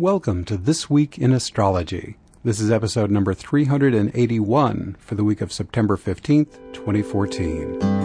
Welcome 0.00 0.46
to 0.46 0.56
This 0.56 0.88
Week 0.88 1.18
in 1.18 1.30
Astrology. 1.30 2.16
This 2.42 2.58
is 2.58 2.70
episode 2.70 3.10
number 3.10 3.34
381 3.34 4.96
for 4.98 5.14
the 5.14 5.24
week 5.24 5.42
of 5.42 5.52
September 5.52 5.98
15th, 5.98 6.54
2014. 6.72 7.99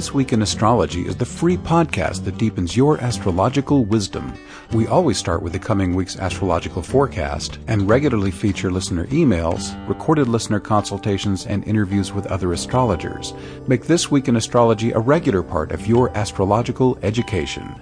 This 0.00 0.14
Week 0.14 0.32
in 0.32 0.40
Astrology 0.40 1.02
is 1.06 1.14
the 1.14 1.26
free 1.26 1.58
podcast 1.58 2.24
that 2.24 2.38
deepens 2.38 2.74
your 2.74 2.98
astrological 3.02 3.84
wisdom. 3.84 4.32
We 4.72 4.86
always 4.86 5.18
start 5.18 5.42
with 5.42 5.52
the 5.52 5.58
coming 5.58 5.94
week's 5.94 6.18
astrological 6.18 6.80
forecast 6.80 7.58
and 7.66 7.86
regularly 7.86 8.30
feature 8.30 8.70
listener 8.70 9.04
emails, 9.08 9.76
recorded 9.86 10.26
listener 10.26 10.58
consultations, 10.58 11.44
and 11.44 11.68
interviews 11.68 12.14
with 12.14 12.26
other 12.28 12.54
astrologers. 12.54 13.34
Make 13.66 13.84
This 13.84 14.10
Week 14.10 14.26
in 14.26 14.36
Astrology 14.36 14.92
a 14.92 14.98
regular 14.98 15.42
part 15.42 15.70
of 15.70 15.86
your 15.86 16.08
astrological 16.16 16.98
education. 17.02 17.74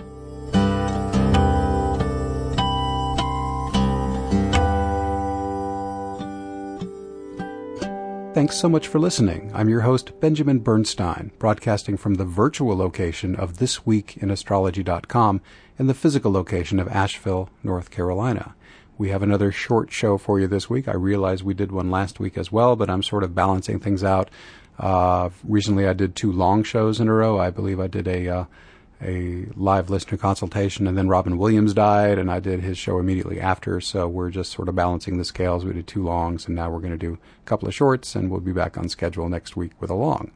Thanks 8.39 8.57
so 8.57 8.69
much 8.69 8.87
for 8.87 9.01
listening. 9.01 9.51
I'm 9.53 9.69
your 9.69 9.81
host, 9.81 10.21
Benjamin 10.21 10.61
Bernstein, 10.61 11.33
broadcasting 11.41 11.97
from 11.97 12.15
the 12.15 12.25
virtual 12.25 12.77
location 12.77 13.35
of 13.35 13.55
thisweekinastrology.com 13.55 15.41
and 15.77 15.89
the 15.89 15.95
physical 15.95 16.31
location 16.31 16.79
of 16.79 16.87
Asheville, 16.87 17.49
North 17.65 17.91
Carolina. 17.91 18.55
We 18.97 19.09
have 19.09 19.25
another 19.25 19.51
short 19.51 19.91
show 19.91 20.19
for 20.19 20.39
you 20.39 20.47
this 20.47 20.71
week. 20.71 20.87
I 20.87 20.95
realize 20.95 21.43
we 21.43 21.53
did 21.53 21.73
one 21.73 21.91
last 21.91 22.21
week 22.21 22.39
as 22.39 22.53
well, 22.53 22.77
but 22.77 22.89
I'm 22.89 23.03
sort 23.03 23.25
of 23.25 23.35
balancing 23.35 23.81
things 23.81 24.05
out. 24.05 24.31
Uh, 24.79 25.31
recently, 25.43 25.89
I 25.89 25.93
did 25.93 26.15
two 26.15 26.31
long 26.31 26.63
shows 26.63 27.01
in 27.01 27.09
a 27.09 27.13
row. 27.13 27.41
I 27.41 27.51
believe 27.51 27.81
I 27.81 27.89
did 27.89 28.07
a 28.07 28.29
uh, 28.29 28.45
a 29.03 29.47
live 29.55 29.91
listener 29.91 30.19
consultation, 30.19 30.87
and 30.87 30.99
then 30.99 31.09
Robin 31.09 31.39
Williams 31.39 31.75
died, 31.75 32.19
and 32.19 32.31
I 32.31 32.41
did 32.41 32.61
his 32.61 32.77
show 32.77 32.99
immediately 32.99 33.41
after. 33.41 33.81
So 33.81 34.09
we're 34.09 34.31
just 34.31 34.53
sort 34.53 34.69
of 34.69 34.75
balancing 34.75 35.19
the 35.19 35.25
scales. 35.25 35.65
We 35.65 35.73
did 35.73 35.87
two 35.87 36.03
longs, 36.03 36.47
and 36.47 36.57
now 36.57 36.71
we're 36.71 36.81
going 36.81 36.93
to 36.93 36.99
do 36.99 37.15
a 37.15 37.47
couple 37.47 37.69
of 37.69 37.75
shorts, 37.75 38.15
and 38.15 38.31
we'll 38.31 38.41
be 38.41 38.53
back 38.53 38.77
on 38.77 38.89
schedule 38.89 39.29
next 39.29 39.57
week 39.57 39.73
with 39.81 39.91
a 39.91 39.95
long. 39.95 40.31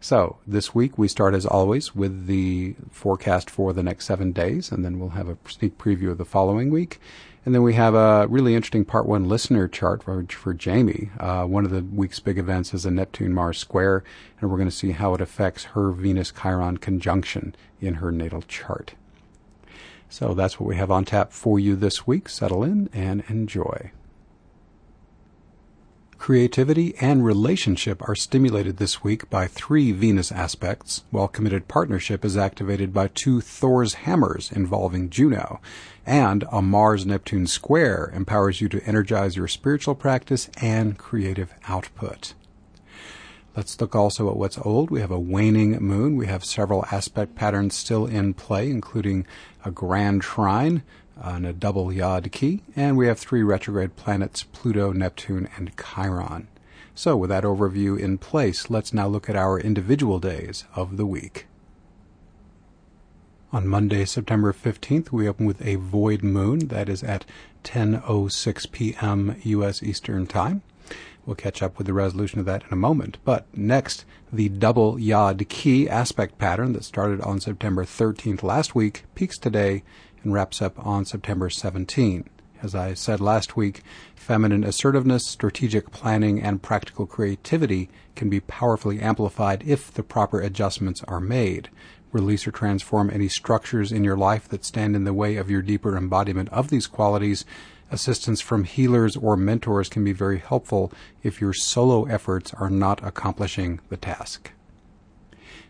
So 0.00 0.38
this 0.46 0.74
week 0.74 0.96
we 0.96 1.08
start 1.08 1.34
as 1.34 1.44
always 1.44 1.94
with 1.94 2.26
the 2.26 2.76
forecast 2.90 3.50
for 3.50 3.72
the 3.72 3.82
next 3.82 4.06
seven 4.06 4.32
days, 4.32 4.70
and 4.70 4.84
then 4.84 4.98
we'll 4.98 5.10
have 5.10 5.28
a 5.28 5.36
sneak 5.48 5.76
preview 5.76 6.10
of 6.10 6.18
the 6.18 6.24
following 6.24 6.70
week. 6.70 7.00
And 7.48 7.54
then 7.54 7.62
we 7.62 7.72
have 7.76 7.94
a 7.94 8.26
really 8.26 8.54
interesting 8.54 8.84
part 8.84 9.06
one 9.06 9.26
listener 9.26 9.68
chart 9.68 10.02
for, 10.02 10.22
for 10.28 10.52
Jamie. 10.52 11.08
Uh, 11.18 11.44
one 11.44 11.64
of 11.64 11.70
the 11.70 11.80
week's 11.80 12.20
big 12.20 12.36
events 12.36 12.74
is 12.74 12.84
a 12.84 12.90
Neptune 12.90 13.32
Mars 13.32 13.56
square, 13.56 14.04
and 14.38 14.50
we're 14.50 14.58
going 14.58 14.68
to 14.68 14.76
see 14.76 14.90
how 14.90 15.14
it 15.14 15.22
affects 15.22 15.64
her 15.64 15.90
Venus 15.90 16.30
Chiron 16.30 16.76
conjunction 16.76 17.56
in 17.80 17.94
her 17.94 18.12
natal 18.12 18.42
chart. 18.42 18.92
So 20.10 20.34
that's 20.34 20.60
what 20.60 20.66
we 20.68 20.76
have 20.76 20.90
on 20.90 21.06
tap 21.06 21.32
for 21.32 21.58
you 21.58 21.74
this 21.74 22.06
week. 22.06 22.28
Settle 22.28 22.62
in 22.62 22.90
and 22.92 23.24
enjoy. 23.28 23.92
Creativity 26.18 26.94
and 27.00 27.24
relationship 27.24 28.06
are 28.06 28.16
stimulated 28.16 28.76
this 28.76 29.04
week 29.04 29.30
by 29.30 29.46
three 29.46 29.92
Venus 29.92 30.32
aspects, 30.32 31.04
while 31.10 31.28
committed 31.28 31.68
partnership 31.68 32.24
is 32.24 32.36
activated 32.36 32.92
by 32.92 33.06
two 33.06 33.40
Thor's 33.40 33.94
hammers 33.94 34.50
involving 34.50 35.10
Juno. 35.10 35.60
And 36.04 36.44
a 36.50 36.60
Mars 36.60 37.06
Neptune 37.06 37.46
square 37.46 38.10
empowers 38.12 38.60
you 38.60 38.68
to 38.68 38.82
energize 38.84 39.36
your 39.36 39.46
spiritual 39.46 39.94
practice 39.94 40.50
and 40.60 40.98
creative 40.98 41.54
output. 41.68 42.34
Let's 43.56 43.80
look 43.80 43.94
also 43.94 44.28
at 44.28 44.36
what's 44.36 44.58
old. 44.58 44.90
We 44.90 45.00
have 45.00 45.10
a 45.12 45.18
waning 45.18 45.78
moon. 45.78 46.16
We 46.16 46.26
have 46.26 46.44
several 46.44 46.84
aspect 46.90 47.36
patterns 47.36 47.74
still 47.76 48.06
in 48.06 48.34
play, 48.34 48.70
including 48.70 49.24
a 49.64 49.70
grand 49.70 50.22
trine, 50.22 50.82
and 51.20 51.46
a 51.46 51.52
double 51.52 51.92
Yod 51.92 52.30
key, 52.32 52.62
and 52.76 52.96
we 52.96 53.06
have 53.06 53.18
three 53.18 53.42
retrograde 53.42 53.96
planets 53.96 54.42
Pluto, 54.42 54.92
Neptune, 54.92 55.48
and 55.56 55.72
Chiron. 55.76 56.48
So, 56.94 57.16
with 57.16 57.30
that 57.30 57.44
overview 57.44 57.98
in 57.98 58.18
place, 58.18 58.70
let's 58.70 58.92
now 58.92 59.06
look 59.06 59.28
at 59.28 59.36
our 59.36 59.58
individual 59.58 60.18
days 60.18 60.64
of 60.74 60.96
the 60.96 61.06
week. 61.06 61.46
On 63.52 63.66
Monday, 63.66 64.04
September 64.04 64.52
15th, 64.52 65.10
we 65.10 65.28
open 65.28 65.46
with 65.46 65.64
a 65.64 65.76
void 65.76 66.22
moon 66.22 66.68
that 66.68 66.88
is 66.88 67.02
at 67.02 67.24
10:06 67.64 68.72
p.m. 68.72 69.36
US 69.42 69.82
Eastern 69.82 70.26
Time. 70.26 70.62
We'll 71.24 71.34
catch 71.34 71.62
up 71.62 71.78
with 71.78 71.86
the 71.86 71.92
resolution 71.92 72.40
of 72.40 72.46
that 72.46 72.62
in 72.62 72.72
a 72.72 72.76
moment. 72.76 73.18
But 73.24 73.46
next, 73.54 74.04
the 74.32 74.48
double 74.48 74.98
Yod 74.98 75.46
key 75.48 75.88
aspect 75.88 76.38
pattern 76.38 76.72
that 76.72 76.84
started 76.84 77.20
on 77.20 77.40
September 77.40 77.84
13th 77.84 78.42
last 78.42 78.74
week 78.74 79.04
peaks 79.14 79.38
today 79.38 79.82
and 80.22 80.32
wraps 80.32 80.60
up 80.60 80.84
on 80.84 81.04
September 81.04 81.50
17. 81.50 82.28
As 82.60 82.74
I 82.74 82.94
said 82.94 83.20
last 83.20 83.56
week, 83.56 83.82
feminine 84.16 84.64
assertiveness, 84.64 85.26
strategic 85.26 85.92
planning, 85.92 86.42
and 86.42 86.62
practical 86.62 87.06
creativity 87.06 87.88
can 88.16 88.28
be 88.28 88.40
powerfully 88.40 89.00
amplified 89.00 89.62
if 89.64 89.92
the 89.92 90.02
proper 90.02 90.40
adjustments 90.40 91.04
are 91.06 91.20
made. 91.20 91.68
Release 92.10 92.46
or 92.46 92.50
transform 92.50 93.10
any 93.10 93.28
structures 93.28 93.92
in 93.92 94.02
your 94.02 94.16
life 94.16 94.48
that 94.48 94.64
stand 94.64 94.96
in 94.96 95.04
the 95.04 95.12
way 95.12 95.36
of 95.36 95.50
your 95.50 95.62
deeper 95.62 95.96
embodiment 95.96 96.48
of 96.48 96.68
these 96.68 96.86
qualities. 96.88 97.44
Assistance 97.92 98.40
from 98.40 98.64
healers 98.64 99.16
or 99.16 99.36
mentors 99.36 99.88
can 99.88 100.02
be 100.02 100.12
very 100.12 100.38
helpful 100.38 100.92
if 101.22 101.40
your 101.40 101.52
solo 101.52 102.04
efforts 102.06 102.52
are 102.54 102.70
not 102.70 103.04
accomplishing 103.06 103.78
the 103.88 103.96
task. 103.96 104.50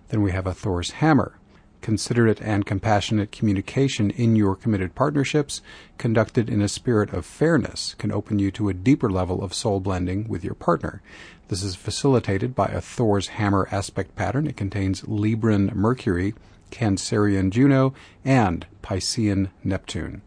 Then 0.09 0.23
we 0.23 0.33
have 0.33 0.47
a 0.47 0.55
Thor's 0.55 0.93
hammer 0.93 1.38
considerate 1.81 2.41
and 2.41 2.67
compassionate 2.67 3.33
communication 3.33 4.11
in 4.11 4.37
your 4.37 4.55
committed 4.57 4.95
partnerships, 4.95 5.63
conducted 5.97 6.49
in 6.49 6.61
a 6.61 6.69
spirit 6.69 7.13
of 7.13 7.25
fairness, 7.25 7.95
can 7.95 8.13
open 8.13 8.39
you 8.39 8.51
to 8.51 8.69
a 8.69 8.75
deeper 8.75 9.11
level 9.11 9.43
of 9.43 9.55
soul 9.55 9.81
blending 9.81 10.29
with 10.29 10.45
your 10.45 10.55
partner. 10.55 11.03
This 11.49 11.63
is 11.63 11.75
facilitated 11.75 12.55
by 12.55 12.67
a 12.67 12.81
Thor's 12.81 13.29
hammer 13.29 13.69
aspect 13.71 14.15
pattern. 14.17 14.47
It 14.47 14.57
contains 14.57 15.03
Libran 15.03 15.75
Mercury, 15.75 16.35
Cancerian 16.71 17.51
Juno, 17.51 17.95
and 18.25 18.67
Piscean 18.83 19.49
Neptune. 19.65 20.23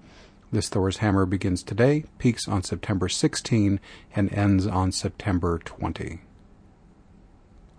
This 0.52 0.68
Thor's 0.68 0.98
hammer 0.98 1.26
begins 1.26 1.64
today, 1.64 2.06
peaks 2.18 2.48
on 2.48 2.64
September 2.64 3.08
16, 3.08 3.80
and 4.16 4.34
ends 4.34 4.68
on 4.68 4.92
September 4.92 5.60
20. 5.60 6.22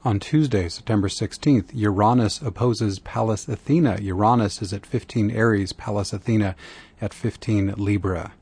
On 0.05 0.19
Tuesday, 0.19 0.69
September 0.69 1.07
16th, 1.07 1.71
Uranus 1.73 2.43
opposes 2.43 2.99
Pallas 2.99 3.47
Athena. 3.47 4.01
Uranus 4.01 4.61
is 4.61 4.73
at 4.73 4.85
15 4.85 5.31
Aries, 5.31 5.73
Pallas 5.73 6.13
Athena 6.13 6.57
at 7.01 7.15
15 7.15 7.75
Libra. 7.77 8.33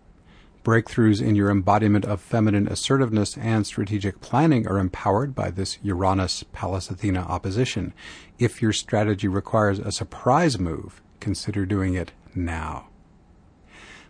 Breakthroughs 0.65 1.21
in 1.21 1.35
your 1.35 1.51
embodiment 1.51 2.07
of 2.07 2.23
feminine 2.23 2.67
assertiveness 2.67 3.37
and 3.37 3.67
strategic 3.67 4.23
planning 4.23 4.67
are 4.67 4.79
empowered 4.79 5.35
by 5.35 5.51
this 5.51 5.79
Uranus 5.83 6.45
Pallas 6.45 6.89
Athena 6.89 7.21
opposition. 7.21 7.93
If 8.39 8.63
your 8.63 8.73
strategy 8.73 9.29
requires 9.29 9.81
a 9.81 9.93
surprise 9.93 10.59
move, 10.59 11.03
consider 11.21 11.67
doing 11.67 11.93
it 11.93 12.13
now. 12.35 12.87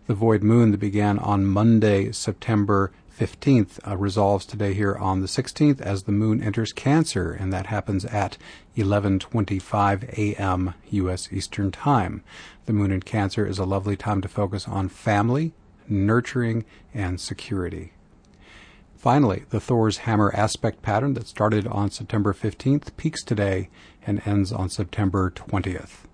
The 0.07 0.15
void 0.15 0.45
moon 0.45 0.71
that 0.71 0.79
began 0.79 1.19
on 1.19 1.47
Monday, 1.47 2.13
September 2.13 2.93
15th 3.21 3.87
uh, 3.87 3.99
resolves 3.99 4.47
today 4.47 4.73
here 4.73 4.97
on 4.97 5.21
the 5.21 5.27
16th 5.27 5.79
as 5.83 6.05
the 6.05 6.13
moon 6.13 6.43
enters 6.43 6.73
Cancer, 6.73 7.33
and 7.33 7.53
that 7.53 7.67
happens 7.67 8.07
at 8.07 8.39
11:25 8.79 10.09
a.m. 10.17 10.73
U.S. 10.89 11.31
Eastern 11.31 11.71
Time. 11.71 12.23
The 12.65 12.73
moon 12.73 12.91
in 12.91 13.03
Cancer 13.03 13.45
is 13.45 13.59
a 13.59 13.67
lovely 13.67 13.95
time 13.95 14.23
to 14.23 14.29
focus 14.29 14.67
on 14.67 14.89
family, 14.89 15.53
nurturing, 15.87 16.65
and 16.95 17.21
security. 17.21 17.93
Finally, 18.97 19.45
the 19.51 19.61
Thor's 19.61 19.99
hammer 19.99 20.33
aspect 20.35 20.81
pattern 20.81 21.13
that 21.13 21.27
started 21.27 21.67
on 21.67 21.91
September 21.91 22.33
15th 22.33 22.97
peaks 22.97 23.23
today 23.23 23.69
and 24.07 24.23
ends 24.27 24.51
on 24.51 24.71
September 24.71 25.31
20th. 25.31 26.07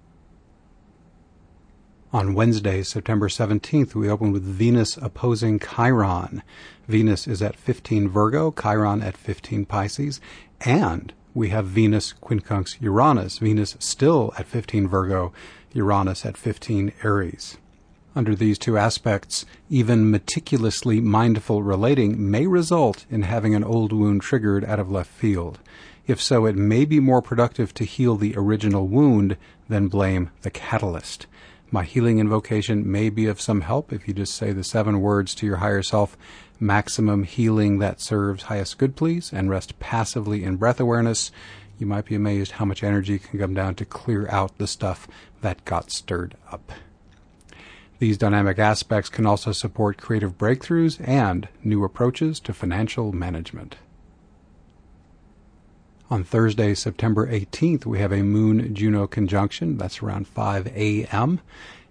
On 2.16 2.32
Wednesday, 2.32 2.82
September 2.82 3.28
17th, 3.28 3.94
we 3.94 4.08
open 4.08 4.32
with 4.32 4.42
Venus 4.42 4.96
opposing 4.96 5.58
Chiron. 5.58 6.42
Venus 6.88 7.28
is 7.28 7.42
at 7.42 7.56
15 7.56 8.08
Virgo, 8.08 8.52
Chiron 8.52 9.02
at 9.02 9.18
15 9.18 9.66
Pisces, 9.66 10.18
and 10.62 11.12
we 11.34 11.50
have 11.50 11.66
Venus 11.66 12.14
quincunx 12.14 12.80
Uranus. 12.80 13.36
Venus 13.36 13.76
still 13.80 14.32
at 14.38 14.46
15 14.46 14.88
Virgo, 14.88 15.34
Uranus 15.74 16.24
at 16.24 16.38
15 16.38 16.90
Aries. 17.04 17.58
Under 18.14 18.34
these 18.34 18.58
two 18.58 18.78
aspects, 18.78 19.44
even 19.68 20.10
meticulously 20.10 21.02
mindful 21.02 21.62
relating 21.62 22.30
may 22.30 22.46
result 22.46 23.04
in 23.10 23.24
having 23.24 23.54
an 23.54 23.62
old 23.62 23.92
wound 23.92 24.22
triggered 24.22 24.64
out 24.64 24.80
of 24.80 24.90
left 24.90 25.10
field. 25.10 25.58
If 26.06 26.22
so, 26.22 26.46
it 26.46 26.56
may 26.56 26.86
be 26.86 26.98
more 26.98 27.20
productive 27.20 27.74
to 27.74 27.84
heal 27.84 28.16
the 28.16 28.32
original 28.38 28.86
wound 28.86 29.36
than 29.68 29.88
blame 29.88 30.30
the 30.40 30.50
catalyst. 30.50 31.26
My 31.70 31.82
healing 31.82 32.20
invocation 32.20 32.90
may 32.90 33.10
be 33.10 33.26
of 33.26 33.40
some 33.40 33.62
help 33.62 33.92
if 33.92 34.06
you 34.06 34.14
just 34.14 34.36
say 34.36 34.52
the 34.52 34.62
seven 34.62 35.00
words 35.00 35.34
to 35.36 35.46
your 35.46 35.56
higher 35.56 35.82
self 35.82 36.16
maximum 36.60 37.24
healing 37.24 37.78
that 37.80 38.00
serves 38.00 38.44
highest 38.44 38.78
good, 38.78 38.94
please, 38.94 39.32
and 39.32 39.50
rest 39.50 39.78
passively 39.80 40.44
in 40.44 40.56
breath 40.56 40.78
awareness. 40.78 41.32
You 41.78 41.86
might 41.86 42.06
be 42.06 42.14
amazed 42.14 42.52
how 42.52 42.64
much 42.64 42.84
energy 42.84 43.18
can 43.18 43.38
come 43.38 43.52
down 43.52 43.74
to 43.76 43.84
clear 43.84 44.28
out 44.28 44.56
the 44.58 44.66
stuff 44.66 45.08
that 45.42 45.64
got 45.64 45.90
stirred 45.90 46.36
up. 46.50 46.72
These 47.98 48.18
dynamic 48.18 48.58
aspects 48.58 49.10
can 49.10 49.26
also 49.26 49.52
support 49.52 50.00
creative 50.00 50.38
breakthroughs 50.38 51.00
and 51.06 51.48
new 51.64 51.82
approaches 51.82 52.38
to 52.40 52.54
financial 52.54 53.12
management. 53.12 53.76
On 56.08 56.22
Thursday, 56.22 56.72
September 56.74 57.26
18th, 57.26 57.84
we 57.84 57.98
have 57.98 58.12
a 58.12 58.22
Moon 58.22 58.72
Juno 58.72 59.08
conjunction. 59.08 59.76
That's 59.76 60.00
around 60.00 60.28
5 60.28 60.68
a.m. 60.68 61.40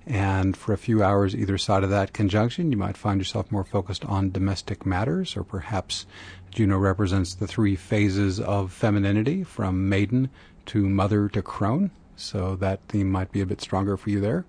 And 0.08 0.56
for 0.56 0.72
a 0.72 0.78
few 0.78 1.04
hours 1.04 1.36
either 1.36 1.58
side 1.58 1.84
of 1.84 1.90
that 1.90 2.14
conjunction, 2.14 2.72
you 2.72 2.78
might 2.78 2.96
find 2.96 3.20
yourself 3.20 3.52
more 3.52 3.66
focused 3.66 4.06
on 4.06 4.32
domestic 4.32 4.86
matters, 4.86 5.36
or 5.36 5.44
perhaps 5.44 6.06
Juno 6.50 6.78
represents 6.78 7.34
the 7.34 7.46
three 7.46 7.76
phases 7.76 8.40
of 8.40 8.72
femininity 8.72 9.44
from 9.44 9.90
maiden 9.90 10.30
to 10.68 10.88
mother 10.88 11.28
to 11.28 11.42
crone. 11.42 11.92
So 12.16 12.56
that 12.56 12.80
theme 12.88 13.12
might 13.12 13.34
be 13.34 13.42
a 13.42 13.46
bit 13.46 13.60
stronger 13.60 13.98
for 13.98 14.10
you 14.12 14.22
there. 14.22 14.46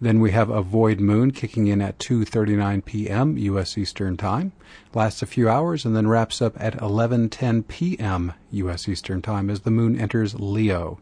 Then 0.00 0.20
we 0.20 0.30
have 0.30 0.48
a 0.48 0.62
void 0.62 1.00
moon 1.00 1.32
kicking 1.32 1.66
in 1.66 1.80
at 1.80 1.98
2:39 1.98 2.84
p.m. 2.84 3.36
U.S. 3.36 3.76
Eastern 3.76 4.16
Time, 4.16 4.52
lasts 4.94 5.22
a 5.22 5.26
few 5.26 5.48
hours 5.48 5.84
and 5.84 5.96
then 5.96 6.06
wraps 6.06 6.40
up 6.40 6.54
at 6.60 6.78
11:10 6.78 7.66
p.m. 7.66 8.32
U.S. 8.52 8.88
Eastern 8.88 9.22
Time 9.22 9.50
as 9.50 9.60
the 9.60 9.72
moon 9.72 9.98
enters 10.00 10.38
Leo, 10.38 11.00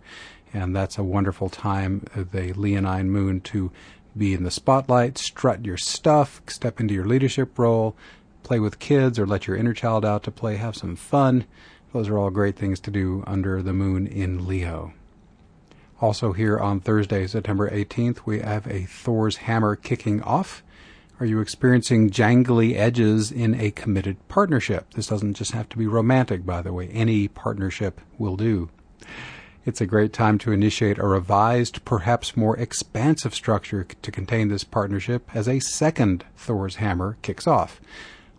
and 0.55 0.75
that's 0.75 0.97
a 0.97 1.05
wonderful 1.05 1.51
time, 1.51 2.07
uh, 2.17 2.25
the 2.31 2.55
Leonine 2.55 3.11
moon, 3.11 3.43
to 3.43 3.71
be 4.17 4.33
in 4.33 4.45
the 4.45 4.51
spotlight, 4.51 5.19
strut 5.19 5.67
your 5.67 5.77
stuff, 5.77 6.41
step 6.47 6.81
into 6.81 6.95
your 6.95 7.05
leadership 7.05 7.59
role, 7.59 7.95
play 8.43 8.59
with 8.59 8.79
kids, 8.79 9.19
or 9.19 9.27
let 9.27 9.47
your 9.47 9.57
inner 9.57 9.75
child 9.75 10.07
out 10.07 10.23
to 10.23 10.31
play, 10.31 10.57
have 10.57 10.75
some 10.75 10.97
fun. 10.97 11.45
Those 11.93 12.09
are 12.09 12.19
all 12.19 12.31
great 12.31 12.57
things 12.57 12.81
to 12.81 12.91
do 12.91 13.23
under 13.27 13.63
the 13.63 13.75
moon 13.75 14.07
in 14.07 14.47
Leo. 14.47 14.95
Also, 16.01 16.33
here 16.33 16.59
on 16.59 16.79
Thursday, 16.79 17.27
September 17.27 17.71
18th, 17.71 18.19
we 18.27 18.41
have 18.41 18.67
a 18.67 18.85
Thor's 18.85 19.37
Hammer 19.39 19.77
kicking 19.77 20.21
off. 20.23 20.63
Are 21.19 21.25
you 21.25 21.41
experiencing 21.41 22.11
jangly 22.11 22.77
edges 22.77 23.33
in 23.33 23.59
a 23.59 23.71
committed 23.71 24.17
partnership? 24.29 24.93
This 24.93 25.07
doesn't 25.07 25.35
just 25.35 25.53
have 25.53 25.71
to 25.71 25.79
be 25.79 25.87
romantic, 25.87 26.45
by 26.45 26.61
the 26.61 26.75
way. 26.75 26.89
Any 26.89 27.29
partnership 27.29 28.03
will 28.19 28.37
do. 28.37 28.69
It's 29.65 29.81
a 29.81 29.87
great 29.87 30.13
time 30.13 30.37
to 30.41 30.53
initiate 30.53 30.99
a 30.99 31.07
revised, 31.07 31.85
perhaps 31.87 32.37
more 32.37 32.59
expansive 32.59 33.35
structure 33.35 33.85
to 33.85 34.13
contain 34.13 34.49
this 34.49 34.65
partnership 34.65 35.31
as 35.35 35.49
a 35.49 35.61
second 35.61 36.25
Thor's 36.37 36.77
Hammer 36.77 37.17
kicks 37.23 37.47
off. 37.47 37.81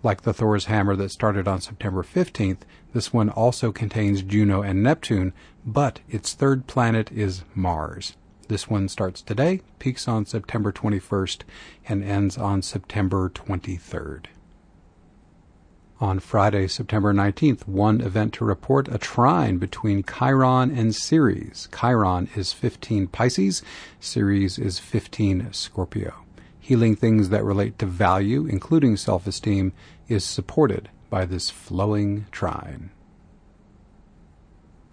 Like 0.03 0.21
the 0.21 0.33
Thor's 0.33 0.65
Hammer 0.65 0.95
that 0.95 1.09
started 1.09 1.47
on 1.47 1.59
September 1.59 2.03
15th, 2.03 2.59
this 2.93 3.13
one 3.13 3.29
also 3.29 3.71
contains 3.71 4.21
Juno 4.21 4.61
and 4.61 4.81
Neptune, 4.81 5.33
but 5.65 5.99
its 6.09 6.33
third 6.33 6.67
planet 6.67 7.11
is 7.11 7.43
Mars. 7.53 8.15
This 8.47 8.69
one 8.69 8.87
starts 8.87 9.21
today, 9.21 9.61
peaks 9.77 10.07
on 10.07 10.25
September 10.25 10.71
21st, 10.71 11.41
and 11.87 12.03
ends 12.03 12.37
on 12.37 12.61
September 12.61 13.29
23rd. 13.29 14.27
On 15.99 16.19
Friday, 16.19 16.67
September 16.67 17.13
19th, 17.13 17.67
one 17.67 17.99
event 18.01 18.33
to 18.35 18.45
report 18.45 18.87
a 18.87 18.97
trine 18.97 19.57
between 19.57 20.03
Chiron 20.03 20.71
and 20.71 20.95
Ceres. 20.95 21.67
Chiron 21.77 22.29
is 22.35 22.53
15 22.53 23.07
Pisces, 23.07 23.63
Ceres 23.99 24.57
is 24.57 24.79
15 24.79 25.51
Scorpio. 25.51 26.13
Healing 26.59 26.95
things 26.95 27.29
that 27.29 27.43
relate 27.43 27.77
to 27.79 27.85
value, 27.85 28.45
including 28.45 28.95
self 28.95 29.27
esteem, 29.27 29.73
is 30.07 30.23
supported 30.23 30.89
by 31.09 31.25
this 31.25 31.49
flowing 31.49 32.25
trine. 32.31 32.91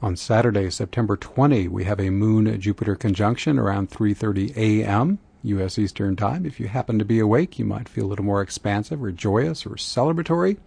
On 0.03 0.17
Saturday, 0.17 0.71
September 0.71 1.17
20, 1.17 1.69
we 1.69 1.85
have 1.85 1.99
a 1.99 2.11
Moon 2.11 2.61
Jupiter 2.61 2.95
conjunction 2.95 3.59
around 3.59 3.91
3:30 3.91 4.57
a.m. 4.57 5.19
U.S. 5.43 5.79
Eastern 5.79 6.17
Time. 6.17 6.45
If 6.45 6.59
you 6.61 6.69
happen 6.69 6.99
to 6.99 7.05
be 7.05 7.21
awake, 7.21 7.59
you 7.59 7.65
might 7.65 7.89
feel 7.89 8.07
a 8.07 8.09
little 8.09 8.25
more 8.25 8.43
expansive 8.43 9.03
or 9.03 9.13
joyous 9.13 9.65
or 9.65 9.77
celebratory. 9.77 10.59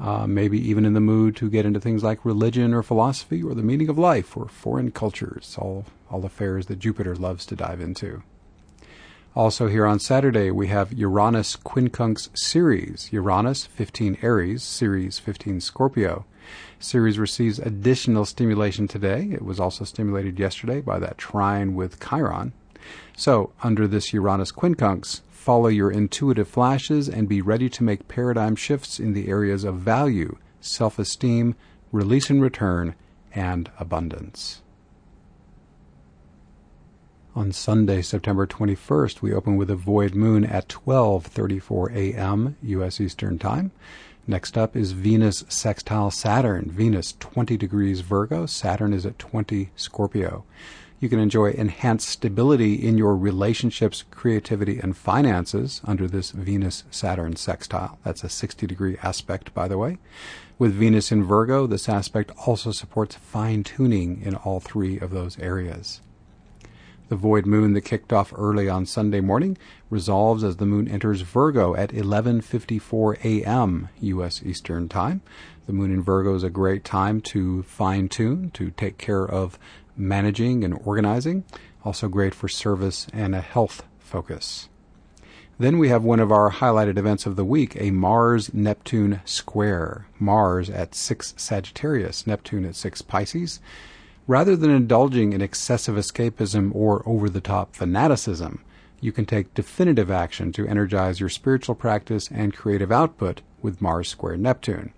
Uh, 0.00 0.26
maybe 0.26 0.58
even 0.58 0.84
in 0.84 0.94
the 0.94 1.00
mood 1.00 1.36
to 1.36 1.50
get 1.50 1.64
into 1.64 1.78
things 1.78 2.02
like 2.02 2.24
religion 2.24 2.74
or 2.74 2.82
philosophy 2.82 3.42
or 3.42 3.54
the 3.54 3.62
meaning 3.62 3.88
of 3.88 3.98
life 3.98 4.36
or 4.36 4.48
foreign 4.48 4.90
cultures, 4.90 5.56
all, 5.60 5.84
all 6.10 6.24
affairs 6.24 6.66
that 6.66 6.78
Jupiter 6.78 7.14
loves 7.14 7.46
to 7.46 7.54
dive 7.54 7.80
into. 7.80 8.22
Also, 9.34 9.66
here 9.66 9.86
on 9.86 9.98
Saturday, 9.98 10.50
we 10.50 10.66
have 10.66 10.92
Uranus 10.92 11.56
Quincunx 11.56 12.28
Ceres. 12.36 13.10
Uranus, 13.14 13.64
15 13.64 14.18
Aries, 14.20 14.62
Ceres, 14.62 15.18
15 15.18 15.58
Scorpio. 15.62 16.26
Ceres 16.78 17.18
receives 17.18 17.58
additional 17.58 18.26
stimulation 18.26 18.86
today. 18.86 19.30
It 19.32 19.40
was 19.40 19.58
also 19.58 19.86
stimulated 19.86 20.38
yesterday 20.38 20.82
by 20.82 20.98
that 20.98 21.16
trine 21.16 21.74
with 21.74 21.98
Chiron. 21.98 22.52
So, 23.16 23.52
under 23.62 23.88
this 23.88 24.12
Uranus 24.12 24.52
quincunx, 24.52 25.22
follow 25.30 25.68
your 25.68 25.90
intuitive 25.90 26.48
flashes 26.48 27.08
and 27.08 27.26
be 27.26 27.40
ready 27.40 27.70
to 27.70 27.82
make 27.82 28.08
paradigm 28.08 28.54
shifts 28.54 29.00
in 29.00 29.14
the 29.14 29.28
areas 29.28 29.64
of 29.64 29.76
value, 29.76 30.36
self 30.60 30.98
esteem, 30.98 31.54
release 31.90 32.28
and 32.28 32.42
return, 32.42 32.94
and 33.34 33.70
abundance. 33.78 34.60
On 37.34 37.50
Sunday, 37.50 38.02
September 38.02 38.46
21st, 38.46 39.22
we 39.22 39.32
open 39.32 39.56
with 39.56 39.70
a 39.70 39.74
void 39.74 40.14
moon 40.14 40.44
at 40.44 40.68
12:34 40.68 41.94
a.m. 41.96 42.58
U.S. 42.62 43.00
Eastern 43.00 43.38
Time. 43.38 43.70
Next 44.26 44.58
up 44.58 44.76
is 44.76 44.92
Venus 44.92 45.42
sextile 45.48 46.10
Saturn. 46.10 46.70
Venus 46.70 47.14
20 47.20 47.56
degrees 47.56 48.00
Virgo, 48.00 48.44
Saturn 48.44 48.92
is 48.92 49.06
at 49.06 49.18
20 49.18 49.70
Scorpio. 49.76 50.44
You 51.00 51.08
can 51.08 51.18
enjoy 51.18 51.52
enhanced 51.52 52.10
stability 52.10 52.74
in 52.74 52.98
your 52.98 53.16
relationships, 53.16 54.04
creativity, 54.10 54.78
and 54.78 54.94
finances 54.94 55.80
under 55.84 56.06
this 56.06 56.32
Venus 56.32 56.84
Saturn 56.90 57.36
sextile. 57.36 57.98
That's 58.04 58.22
a 58.22 58.28
60 58.28 58.66
degree 58.66 58.98
aspect, 59.02 59.54
by 59.54 59.68
the 59.68 59.78
way. 59.78 59.96
With 60.58 60.74
Venus 60.74 61.10
in 61.10 61.24
Virgo, 61.24 61.66
this 61.66 61.88
aspect 61.88 62.30
also 62.46 62.72
supports 62.72 63.14
fine 63.14 63.64
tuning 63.64 64.20
in 64.20 64.34
all 64.34 64.60
three 64.60 64.98
of 64.98 65.12
those 65.12 65.38
areas. 65.38 66.02
The 67.12 67.18
void 67.18 67.44
moon 67.44 67.74
that 67.74 67.82
kicked 67.82 68.10
off 68.10 68.32
early 68.34 68.70
on 68.70 68.86
Sunday 68.86 69.20
morning 69.20 69.58
resolves 69.90 70.42
as 70.42 70.56
the 70.56 70.64
moon 70.64 70.88
enters 70.88 71.20
Virgo 71.20 71.74
at 71.74 71.90
11:54 71.90 73.22
a.m. 73.22 73.90
US 74.00 74.42
Eastern 74.42 74.88
Time. 74.88 75.20
The 75.66 75.74
moon 75.74 75.92
in 75.92 76.02
Virgo 76.02 76.34
is 76.34 76.42
a 76.42 76.48
great 76.48 76.84
time 76.84 77.20
to 77.20 77.64
fine 77.64 78.08
tune, 78.08 78.50
to 78.54 78.70
take 78.70 78.96
care 78.96 79.26
of 79.26 79.58
managing 79.94 80.64
and 80.64 80.80
organizing. 80.86 81.44
Also 81.84 82.08
great 82.08 82.34
for 82.34 82.48
service 82.48 83.06
and 83.12 83.34
a 83.34 83.42
health 83.42 83.82
focus. 83.98 84.70
Then 85.58 85.76
we 85.76 85.90
have 85.90 86.02
one 86.02 86.18
of 86.18 86.32
our 86.32 86.50
highlighted 86.50 86.96
events 86.96 87.26
of 87.26 87.36
the 87.36 87.44
week, 87.44 87.76
a 87.78 87.90
Mars 87.90 88.54
Neptune 88.54 89.20
square. 89.26 90.06
Mars 90.18 90.70
at 90.70 90.94
6 90.94 91.34
Sagittarius, 91.36 92.26
Neptune 92.26 92.64
at 92.64 92.74
6 92.74 93.02
Pisces. 93.02 93.60
Rather 94.28 94.54
than 94.54 94.70
indulging 94.70 95.32
in 95.32 95.42
excessive 95.42 95.96
escapism 95.96 96.72
or 96.74 97.02
over 97.06 97.28
the 97.28 97.40
top 97.40 97.74
fanaticism, 97.74 98.62
you 99.00 99.10
can 99.10 99.26
take 99.26 99.52
definitive 99.52 100.12
action 100.12 100.52
to 100.52 100.66
energize 100.66 101.18
your 101.18 101.28
spiritual 101.28 101.74
practice 101.74 102.28
and 102.30 102.54
creative 102.54 102.92
output 102.92 103.42
with 103.60 103.82
Mars 103.82 104.08
square 104.08 104.36
Neptune. 104.36 104.92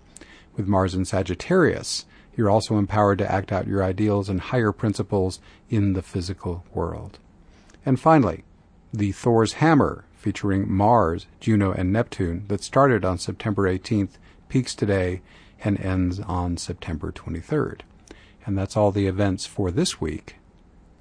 With 0.55 0.67
Mars 0.67 0.93
in 0.93 1.05
Sagittarius, 1.05 2.05
you're 2.37 2.51
also 2.51 2.77
empowered 2.77 3.17
to 3.17 3.31
act 3.31 3.51
out 3.51 3.67
your 3.67 3.83
ideals 3.83 4.29
and 4.29 4.39
higher 4.39 4.71
principles 4.71 5.39
in 5.71 5.93
the 5.93 6.03
physical 6.03 6.63
world. 6.71 7.17
And 7.83 7.99
finally, 7.99 8.43
the 8.93 9.11
Thor's 9.11 9.53
Hammer, 9.53 10.05
featuring 10.13 10.71
Mars, 10.71 11.25
Juno, 11.39 11.71
and 11.71 11.91
Neptune, 11.91 12.45
that 12.49 12.63
started 12.63 13.03
on 13.03 13.17
September 13.17 13.63
18th, 13.63 14.17
peaks 14.49 14.75
today, 14.75 15.21
and 15.63 15.79
ends 15.79 16.19
on 16.19 16.57
September 16.57 17.11
23rd. 17.11 17.81
And 18.45 18.57
that's 18.57 18.77
all 18.77 18.91
the 18.91 19.07
events 19.07 19.45
for 19.45 19.71
this 19.71 19.99
week. 19.99 20.35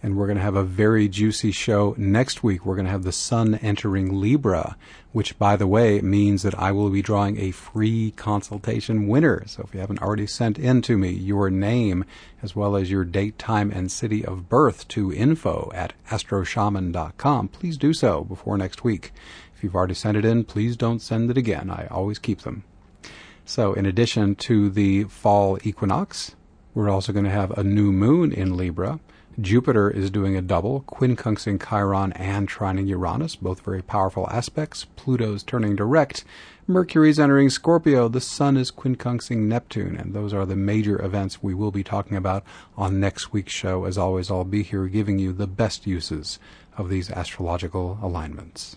And 0.03 0.19
we're 0.19 0.27
going 0.27 0.37
to 0.37 0.43
have 0.43 0.55
a 0.55 0.63
very 0.63 1.09
juicy 1.09 1.51
show 1.51 1.95
next 1.97 2.43
week. 2.43 2.67
We're 2.67 2.75
going 2.75 2.85
to 2.85 2.91
have 2.91 3.05
the 3.05 3.11
sun 3.11 3.55
entering 3.55 4.21
Libra, 4.21 4.77
which, 5.13 5.39
by 5.39 5.57
the 5.57 5.67
way, 5.67 5.99
means 6.03 6.43
that 6.43 6.59
I 6.59 6.73
will 6.73 6.91
be 6.91 7.01
drawing 7.01 7.41
a 7.41 7.53
free 7.53 8.11
consultation 8.11 9.09
winner. 9.09 9.45
So 9.47 9.63
if 9.63 9.73
you 9.73 9.81
haven't 9.81 10.03
already 10.03 10.27
sent 10.27 10.59
in 10.59 10.83
to 10.83 10.99
me 10.99 11.09
your 11.09 11.49
name 11.49 12.05
as 12.43 12.55
well 12.55 12.77
as 12.77 12.91
your 12.91 13.05
date, 13.05 13.39
time, 13.39 13.71
and 13.71 13.91
city 13.91 14.23
of 14.23 14.51
birth 14.51 14.87
to 14.89 15.11
info 15.11 15.71
at 15.75 15.95
astroshaman.com, 16.11 17.49
please 17.49 17.79
do 17.79 17.95
so 17.95 18.25
before 18.25 18.59
next 18.59 18.85
week. 18.85 19.11
If 19.57 19.65
you've 19.65 19.75
already 19.75 19.95
sent 19.95 20.19
it 20.19 20.27
in, 20.27 20.45
please 20.45 20.77
don't 20.77 21.01
send 21.01 21.31
it 21.31 21.39
again. 21.39 21.71
I 21.71 21.87
always 21.91 22.19
keep 22.19 22.43
them. 22.43 22.65
So, 23.47 23.73
in 23.73 23.87
addition 23.87 24.35
to 24.37 24.69
the 24.69 25.05
fall 25.05 25.59
equinox, 25.65 26.37
we're 26.75 26.91
also 26.91 27.13
going 27.13 27.25
to 27.25 27.31
have 27.31 27.51
a 27.53 27.65
new 27.65 27.93
moon 27.93 28.33
in 28.33 28.57
Libra, 28.57 29.01
Jupiter 29.41 29.91
is 29.91 30.11
doing 30.11 30.37
a 30.37 30.43
double, 30.43 30.83
quincunxing 30.83 31.61
Chiron 31.69 32.13
and 32.13 32.49
trining 32.49 32.87
Uranus, 32.87 33.35
both 33.35 33.63
very 33.63 33.83
powerful 33.83 34.29
aspects. 34.31 34.87
Pluto's 34.97 35.43
turning 35.43 35.75
direct. 35.75 36.25
Mercury's 36.69 37.19
entering 37.19 37.51
Scorpio. 37.51 38.09
The 38.09 38.21
Sun 38.21 38.57
is 38.57 38.71
quincunxing 38.71 39.39
Neptune. 39.39 39.97
And 39.97 40.15
those 40.15 40.33
are 40.33 40.47
the 40.47 40.55
major 40.55 41.03
events 41.03 41.43
we 41.43 41.53
will 41.53 41.73
be 41.73 41.83
talking 41.83 42.17
about 42.17 42.45
on 42.77 43.01
next 43.01 43.33
week's 43.33 43.53
show. 43.53 43.87
As 43.87 43.99
always, 43.99 44.31
I'll 44.31 44.45
be 44.45 44.63
here 44.63 44.87
giving 44.87 45.19
you 45.19 45.33
the 45.33 45.49
best 45.49 45.85
uses 45.85 46.39
of 46.77 46.89
these 46.89 47.11
astrological 47.11 47.99
alignments. 48.03 48.77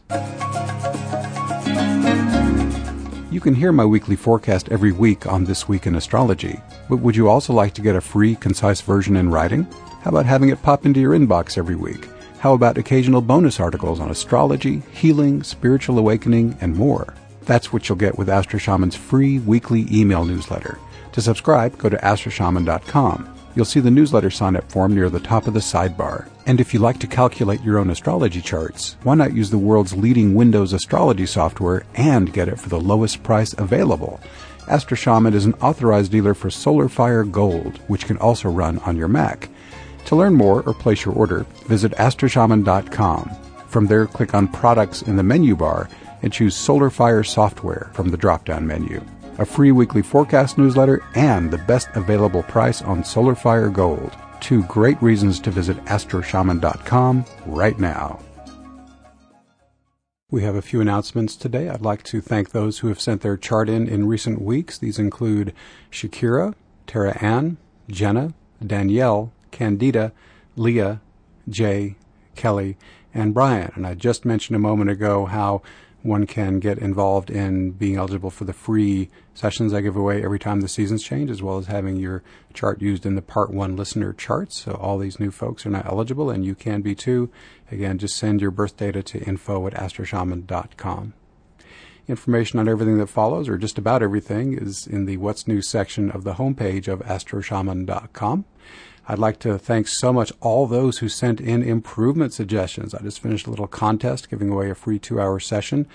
You 3.29 3.41
can 3.41 3.55
hear 3.55 3.73
my 3.73 3.83
weekly 3.83 4.15
forecast 4.15 4.69
every 4.71 4.93
week 4.93 5.27
on 5.27 5.43
This 5.43 5.67
Week 5.67 5.85
in 5.85 5.95
Astrology, 5.95 6.61
but 6.89 6.97
would 6.97 7.13
you 7.13 7.27
also 7.27 7.51
like 7.51 7.73
to 7.73 7.81
get 7.81 7.97
a 7.97 8.01
free, 8.01 8.35
concise 8.35 8.79
version 8.79 9.17
in 9.17 9.29
writing? 9.29 9.63
How 10.01 10.11
about 10.11 10.25
having 10.25 10.47
it 10.47 10.61
pop 10.61 10.85
into 10.85 11.01
your 11.01 11.11
inbox 11.11 11.57
every 11.57 11.75
week? 11.75 12.07
How 12.39 12.53
about 12.53 12.77
occasional 12.77 13.19
bonus 13.19 13.59
articles 13.59 13.99
on 13.99 14.11
astrology, 14.11 14.81
healing, 14.93 15.43
spiritual 15.43 15.99
awakening, 15.99 16.57
and 16.61 16.73
more? 16.73 17.13
That's 17.41 17.73
what 17.73 17.89
you'll 17.89 17.97
get 17.97 18.17
with 18.17 18.29
Astro 18.29 18.59
Shaman's 18.59 18.95
free 18.95 19.39
weekly 19.39 19.87
email 19.91 20.23
newsletter. 20.23 20.79
To 21.11 21.21
subscribe, 21.21 21.77
go 21.77 21.89
to 21.89 21.97
astroshaman.com. 21.97 23.36
You'll 23.57 23.65
see 23.65 23.79
the 23.79 23.89
newsletter 23.89 24.29
sign 24.29 24.55
up 24.55 24.71
form 24.71 24.93
near 24.93 25.09
the 25.09 25.19
top 25.19 25.47
of 25.47 25.55
the 25.55 25.59
sidebar. 25.59 26.29
And 26.45 26.61
if 26.61 26.75
you 26.75 26.79
like 26.79 26.99
to 26.99 27.07
calculate 27.07 27.63
your 27.63 27.79
own 27.79 27.89
astrology 27.89 28.39
charts, 28.39 28.97
why 29.01 29.15
not 29.15 29.33
use 29.33 29.49
the 29.49 29.57
world's 29.57 29.97
leading 29.97 30.35
Windows 30.35 30.73
astrology 30.73 31.25
software 31.25 31.83
and 31.95 32.31
get 32.31 32.49
it 32.49 32.59
for 32.59 32.69
the 32.69 32.79
lowest 32.79 33.23
price 33.23 33.53
available? 33.53 34.19
Astro 34.67 34.95
Shaman 34.95 35.33
is 35.33 35.45
an 35.45 35.55
authorized 35.55 36.11
dealer 36.11 36.35
for 36.35 36.49
SolarFire 36.49 37.31
Gold, 37.31 37.79
which 37.87 38.05
can 38.05 38.17
also 38.17 38.47
run 38.47 38.77
on 38.85 38.95
your 38.95 39.07
Mac. 39.07 39.49
To 40.05 40.15
learn 40.15 40.35
more 40.35 40.61
or 40.61 40.75
place 40.75 41.03
your 41.03 41.15
order, 41.15 41.47
visit 41.65 41.93
astroshaman.com. 41.93 43.31
From 43.69 43.87
there, 43.87 44.05
click 44.05 44.35
on 44.35 44.49
Products 44.49 45.01
in 45.01 45.15
the 45.15 45.23
menu 45.23 45.55
bar 45.55 45.89
and 46.21 46.31
choose 46.31 46.55
SolarFire 46.55 47.25
Software 47.25 47.89
from 47.93 48.09
the 48.09 48.17
drop 48.17 48.45
down 48.45 48.67
menu. 48.67 49.03
A 49.39 49.45
free 49.45 49.71
weekly 49.71 50.01
forecast 50.01 50.57
newsletter 50.57 51.03
and 51.15 51.51
the 51.51 51.59
best 51.59 51.89
available 51.93 52.43
price 52.43 52.81
on 52.81 53.03
SolarFire 53.03 53.71
Gold. 53.71 54.15
Two 54.39 54.63
great 54.63 55.01
reasons 55.01 55.39
to 55.41 55.51
visit 55.51 55.77
astroshaman.com 55.85 57.25
right 57.45 57.77
now. 57.77 58.19
We 60.29 60.43
have 60.43 60.55
a 60.55 60.61
few 60.61 60.81
announcements 60.81 61.35
today. 61.35 61.69
I'd 61.69 61.81
like 61.81 62.03
to 62.03 62.19
thank 62.19 62.49
those 62.49 62.79
who 62.79 62.89
have 62.89 62.99
sent 62.99 63.21
their 63.21 63.37
chart 63.37 63.69
in 63.69 63.87
in 63.87 64.07
recent 64.07 64.41
weeks. 64.41 64.77
These 64.77 64.99
include 64.99 65.53
Shakira, 65.89 66.53
Tara 66.85 67.17
Ann, 67.21 67.57
Jenna, 67.89 68.33
Danielle, 68.65 69.31
Candida, 69.51 70.11
Leah, 70.55 70.99
Jay, 71.47 71.95
Kelly, 72.35 72.75
and 73.13 73.33
Brian. 73.33 73.71
And 73.75 73.87
I 73.87 73.93
just 73.93 74.25
mentioned 74.25 74.55
a 74.55 74.59
moment 74.59 74.89
ago 74.89 75.27
how 75.27 75.61
one 76.03 76.25
can 76.25 76.59
get 76.59 76.77
involved 76.77 77.29
in 77.29 77.71
being 77.71 77.97
eligible 77.97 78.29
for 78.29 78.45
the 78.45 78.53
free 78.53 79.09
sessions 79.33 79.73
I 79.73 79.81
give 79.81 79.95
away 79.95 80.23
every 80.23 80.39
time 80.39 80.61
the 80.61 80.67
seasons 80.67 81.03
change, 81.03 81.29
as 81.29 81.41
well 81.41 81.57
as 81.57 81.67
having 81.67 81.97
your 81.97 82.23
chart 82.53 82.81
used 82.81 83.05
in 83.05 83.15
the 83.15 83.21
part 83.21 83.51
one 83.51 83.75
listener 83.75 84.13
charts. 84.13 84.61
So 84.61 84.73
all 84.73 84.97
these 84.97 85.19
new 85.19 85.31
folks 85.31 85.65
are 85.65 85.69
now 85.69 85.83
eligible, 85.85 86.29
and 86.29 86.45
you 86.45 86.55
can 86.55 86.81
be 86.81 86.95
too. 86.95 87.29
Again, 87.71 87.97
just 87.97 88.15
send 88.15 88.41
your 88.41 88.51
birth 88.51 88.77
data 88.77 89.03
to 89.03 89.19
info 89.19 89.67
at 89.67 89.73
astroshaman.com. 89.73 91.13
Information 92.07 92.59
on 92.59 92.69
everything 92.69 92.97
that 92.99 93.07
follows, 93.07 93.49
or 93.49 93.57
just 93.57 93.77
about 93.77 94.01
everything, 94.01 94.57
is 94.57 94.87
in 94.87 95.05
the 95.05 95.17
What's 95.17 95.45
New 95.45 95.61
section 95.61 96.09
of 96.09 96.23
the 96.23 96.35
homepage 96.35 96.87
of 96.87 96.99
astroshaman.com. 96.99 98.45
I'd 99.09 99.19
like 99.19 99.39
to 99.39 99.57
thank 99.57 99.87
so 99.87 100.11
much 100.11 100.33
all 100.41 100.67
those 100.67 100.97
who 100.97 101.07
sent 101.07 101.39
in 101.39 101.63
improvement 101.63 102.33
suggestions. 102.33 102.93
I 102.93 103.01
just 103.01 103.21
finished 103.21 103.47
a 103.47 103.49
little 103.49 103.67
contest 103.67 104.29
giving 104.29 104.49
away 104.49 104.69
a 104.69 104.75
free 104.75 104.99
two 104.99 105.21
hour 105.21 105.39
session, 105.39 105.87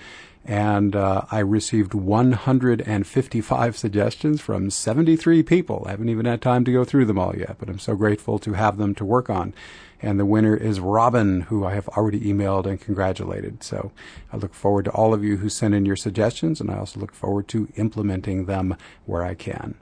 and 0.43 0.95
uh, 0.95 1.21
I 1.29 1.39
received 1.39 1.93
155 1.93 3.77
suggestions 3.77 4.41
from 4.41 4.71
73 4.71 5.43
people. 5.43 5.83
I 5.85 5.91
haven't 5.91 6.09
even 6.09 6.25
had 6.25 6.41
time 6.41 6.65
to 6.65 6.73
go 6.73 6.83
through 6.83 7.05
them 7.05 7.19
all 7.19 7.35
yet, 7.37 7.57
but 7.59 7.69
I'm 7.69 7.77
so 7.77 7.95
grateful 7.95 8.39
to 8.39 8.53
have 8.53 8.77
them 8.77 8.95
to 8.95 9.05
work 9.05 9.29
on. 9.29 9.53
And 10.01 10.19
the 10.19 10.25
winner 10.25 10.57
is 10.57 10.79
Robin, 10.79 11.41
who 11.41 11.63
I 11.65 11.75
have 11.75 11.87
already 11.89 12.19
emailed 12.21 12.65
and 12.65 12.81
congratulated. 12.81 13.63
So 13.63 13.91
I 14.33 14.37
look 14.37 14.55
forward 14.55 14.85
to 14.85 14.91
all 14.91 15.13
of 15.13 15.23
you 15.23 15.37
who 15.37 15.49
send 15.49 15.75
in 15.75 15.85
your 15.85 15.95
suggestions, 15.95 16.59
and 16.59 16.71
I 16.71 16.77
also 16.79 16.99
look 16.99 17.13
forward 17.13 17.47
to 17.49 17.69
implementing 17.75 18.45
them 18.45 18.75
where 19.05 19.23
I 19.23 19.35
can. 19.35 19.75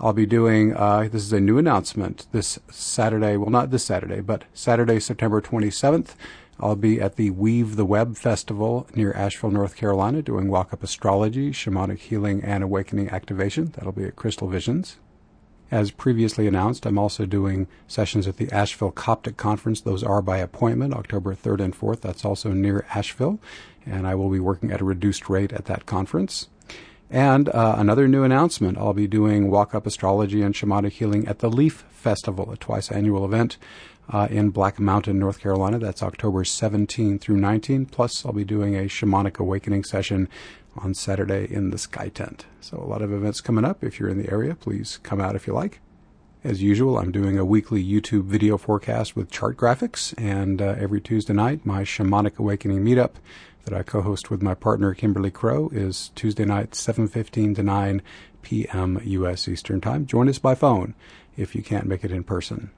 I'll 0.00 0.12
be 0.12 0.26
doing, 0.26 0.76
uh, 0.76 1.08
this 1.10 1.24
is 1.24 1.32
a 1.32 1.40
new 1.40 1.58
announcement 1.58 2.28
this 2.30 2.60
Saturday, 2.70 3.36
well, 3.36 3.50
not 3.50 3.72
this 3.72 3.84
Saturday, 3.84 4.20
but 4.20 4.44
Saturday, 4.54 5.00
September 5.00 5.40
27th. 5.40 6.14
I'll 6.60 6.76
be 6.76 7.00
at 7.00 7.16
the 7.16 7.30
Weave 7.30 7.74
the 7.74 7.84
Web 7.84 8.16
Festival 8.16 8.86
near 8.94 9.12
Asheville, 9.12 9.50
North 9.50 9.74
Carolina, 9.74 10.22
doing 10.22 10.48
walk 10.48 10.72
up 10.72 10.84
astrology, 10.84 11.50
shamanic 11.50 11.98
healing, 11.98 12.44
and 12.44 12.62
awakening 12.62 13.10
activation. 13.10 13.72
That'll 13.74 13.90
be 13.90 14.04
at 14.04 14.14
Crystal 14.14 14.48
Visions. 14.48 14.98
As 15.70 15.90
previously 15.90 16.46
announced, 16.46 16.86
I'm 16.86 16.98
also 16.98 17.26
doing 17.26 17.66
sessions 17.88 18.28
at 18.28 18.36
the 18.36 18.50
Asheville 18.52 18.92
Coptic 18.92 19.36
Conference. 19.36 19.80
Those 19.80 20.04
are 20.04 20.22
by 20.22 20.38
appointment, 20.38 20.94
October 20.94 21.34
3rd 21.34 21.60
and 21.60 21.78
4th. 21.78 22.00
That's 22.02 22.24
also 22.24 22.52
near 22.52 22.86
Asheville. 22.94 23.40
And 23.84 24.06
I 24.06 24.14
will 24.14 24.30
be 24.30 24.40
working 24.40 24.70
at 24.70 24.80
a 24.80 24.84
reduced 24.84 25.28
rate 25.28 25.52
at 25.52 25.66
that 25.66 25.86
conference. 25.86 26.48
And 27.10 27.48
uh, 27.48 27.76
another 27.78 28.06
new 28.06 28.22
announcement 28.22 28.76
I'll 28.76 28.92
be 28.92 29.06
doing 29.06 29.50
walk 29.50 29.74
up 29.74 29.86
astrology 29.86 30.42
and 30.42 30.54
shamanic 30.54 30.92
healing 30.92 31.26
at 31.26 31.38
the 31.38 31.48
Leaf 31.48 31.84
Festival, 31.90 32.50
a 32.52 32.56
twice 32.56 32.90
annual 32.90 33.24
event 33.24 33.56
uh, 34.10 34.28
in 34.30 34.50
Black 34.50 34.78
Mountain, 34.78 35.18
North 35.18 35.40
Carolina. 35.40 35.78
That's 35.78 36.02
October 36.02 36.44
17 36.44 37.18
through 37.18 37.38
19. 37.38 37.86
Plus, 37.86 38.26
I'll 38.26 38.32
be 38.32 38.44
doing 38.44 38.76
a 38.76 38.84
shamanic 38.84 39.38
awakening 39.38 39.84
session 39.84 40.28
on 40.76 40.94
Saturday 40.94 41.46
in 41.50 41.70
the 41.70 41.78
Sky 41.78 42.10
Tent. 42.10 42.44
So, 42.60 42.76
a 42.76 42.84
lot 42.86 43.02
of 43.02 43.12
events 43.12 43.40
coming 43.40 43.64
up. 43.64 43.82
If 43.82 43.98
you're 43.98 44.10
in 44.10 44.22
the 44.22 44.30
area, 44.30 44.54
please 44.54 44.98
come 45.02 45.20
out 45.20 45.34
if 45.34 45.46
you 45.46 45.54
like. 45.54 45.80
As 46.44 46.62
usual, 46.62 46.98
I'm 46.98 47.10
doing 47.10 47.36
a 47.36 47.44
weekly 47.44 47.84
YouTube 47.84 48.24
video 48.24 48.56
forecast 48.56 49.16
with 49.16 49.30
chart 49.30 49.56
graphics, 49.56 50.14
and 50.16 50.62
uh, 50.62 50.76
every 50.78 51.00
Tuesday 51.00 51.32
night, 51.32 51.66
my 51.66 51.82
shamanic 51.82 52.38
awakening 52.38 52.84
meetup 52.84 53.14
that 53.68 53.78
I 53.78 53.82
co-host 53.82 54.30
with 54.30 54.40
my 54.40 54.54
partner 54.54 54.94
Kimberly 54.94 55.30
Crow 55.30 55.68
is 55.74 56.10
Tuesday 56.14 56.46
night, 56.46 56.70
7:15 56.70 57.54
to 57.56 57.62
9 57.62 58.02
p.m. 58.40 58.98
U.S. 59.04 59.46
Eastern 59.46 59.82
Time. 59.82 60.06
Join 60.06 60.26
us 60.26 60.38
by 60.38 60.54
phone 60.54 60.94
if 61.36 61.54
you 61.54 61.62
can't 61.62 61.86
make 61.86 62.02
it 62.02 62.10
in 62.10 62.24
person. 62.24 62.70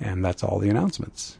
And 0.00 0.24
that's 0.24 0.42
all 0.42 0.58
the 0.58 0.70
announcements. 0.70 1.36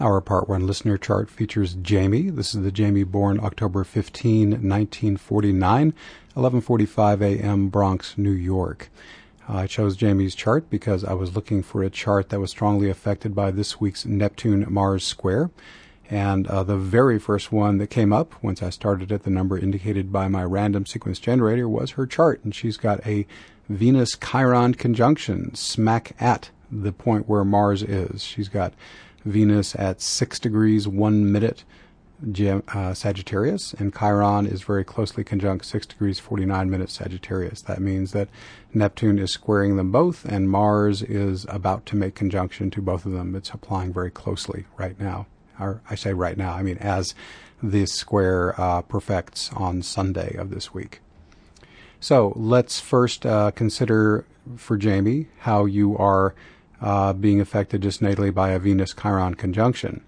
Our 0.00 0.22
Part 0.22 0.48
1 0.48 0.66
listener 0.66 0.96
chart 0.96 1.28
features 1.28 1.74
Jamie. 1.74 2.30
This 2.30 2.54
is 2.54 2.62
the 2.62 2.72
Jamie 2.72 3.04
born 3.04 3.38
October 3.38 3.84
15, 3.84 4.52
1949, 4.52 5.92
11:45 6.34 7.20
a.m. 7.20 7.68
Bronx, 7.68 8.16
New 8.16 8.30
York. 8.30 8.88
I 9.46 9.66
chose 9.66 9.96
Jamie's 9.96 10.34
chart 10.34 10.70
because 10.70 11.04
I 11.04 11.12
was 11.12 11.36
looking 11.36 11.62
for 11.62 11.82
a 11.82 11.90
chart 11.90 12.30
that 12.30 12.40
was 12.40 12.50
strongly 12.50 12.88
affected 12.88 13.34
by 13.34 13.50
this 13.50 13.78
week's 13.78 14.06
Neptune 14.06 14.64
Mars 14.70 15.04
square. 15.04 15.50
And 16.10 16.48
uh, 16.48 16.64
the 16.64 16.76
very 16.76 17.20
first 17.20 17.52
one 17.52 17.78
that 17.78 17.86
came 17.86 18.12
up 18.12 18.34
once 18.42 18.64
I 18.64 18.70
started 18.70 19.12
it, 19.12 19.22
the 19.22 19.30
number 19.30 19.56
indicated 19.56 20.10
by 20.10 20.26
my 20.26 20.42
random 20.42 20.84
sequence 20.84 21.20
generator 21.20 21.68
was 21.68 21.92
her 21.92 22.04
chart. 22.04 22.40
And 22.42 22.52
she's 22.52 22.76
got 22.76 23.06
a 23.06 23.26
Venus 23.68 24.16
Chiron 24.16 24.74
conjunction 24.74 25.54
smack 25.54 26.16
at 26.18 26.50
the 26.70 26.92
point 26.92 27.28
where 27.28 27.44
Mars 27.44 27.84
is. 27.84 28.24
She's 28.24 28.48
got 28.48 28.74
Venus 29.24 29.76
at 29.76 30.00
6 30.00 30.40
degrees 30.40 30.88
1 30.88 31.30
minute 31.30 31.62
uh, 32.68 32.92
Sagittarius, 32.92 33.72
and 33.74 33.94
Chiron 33.96 34.46
is 34.46 34.62
very 34.62 34.84
closely 34.84 35.22
conjunct 35.22 35.64
6 35.64 35.86
degrees 35.86 36.18
49 36.18 36.68
minutes 36.68 36.94
Sagittarius. 36.94 37.62
That 37.62 37.80
means 37.80 38.10
that 38.12 38.28
Neptune 38.74 39.18
is 39.20 39.32
squaring 39.32 39.76
them 39.76 39.92
both, 39.92 40.24
and 40.24 40.50
Mars 40.50 41.02
is 41.02 41.46
about 41.48 41.86
to 41.86 41.96
make 41.96 42.16
conjunction 42.16 42.70
to 42.72 42.82
both 42.82 43.06
of 43.06 43.12
them. 43.12 43.36
It's 43.36 43.50
applying 43.50 43.92
very 43.92 44.10
closely 44.10 44.66
right 44.76 44.98
now 44.98 45.26
or 45.60 45.82
I 45.90 45.94
say 45.94 46.12
right 46.12 46.36
now, 46.36 46.54
I 46.54 46.62
mean 46.62 46.78
as 46.78 47.14
this 47.62 47.92
square 47.92 48.58
uh, 48.60 48.82
perfects 48.82 49.50
on 49.54 49.82
Sunday 49.82 50.34
of 50.36 50.50
this 50.50 50.72
week. 50.72 51.00
So 52.00 52.32
let's 52.34 52.80
first 52.80 53.26
uh, 53.26 53.50
consider 53.50 54.24
for 54.56 54.76
Jamie 54.76 55.28
how 55.40 55.66
you 55.66 55.96
are 55.98 56.34
uh, 56.80 57.12
being 57.12 57.40
affected 57.40 57.82
just 57.82 58.00
natally 58.00 58.32
by 58.32 58.50
a 58.50 58.58
Venus 58.58 58.94
Chiron 58.94 59.34
conjunction. 59.34 60.02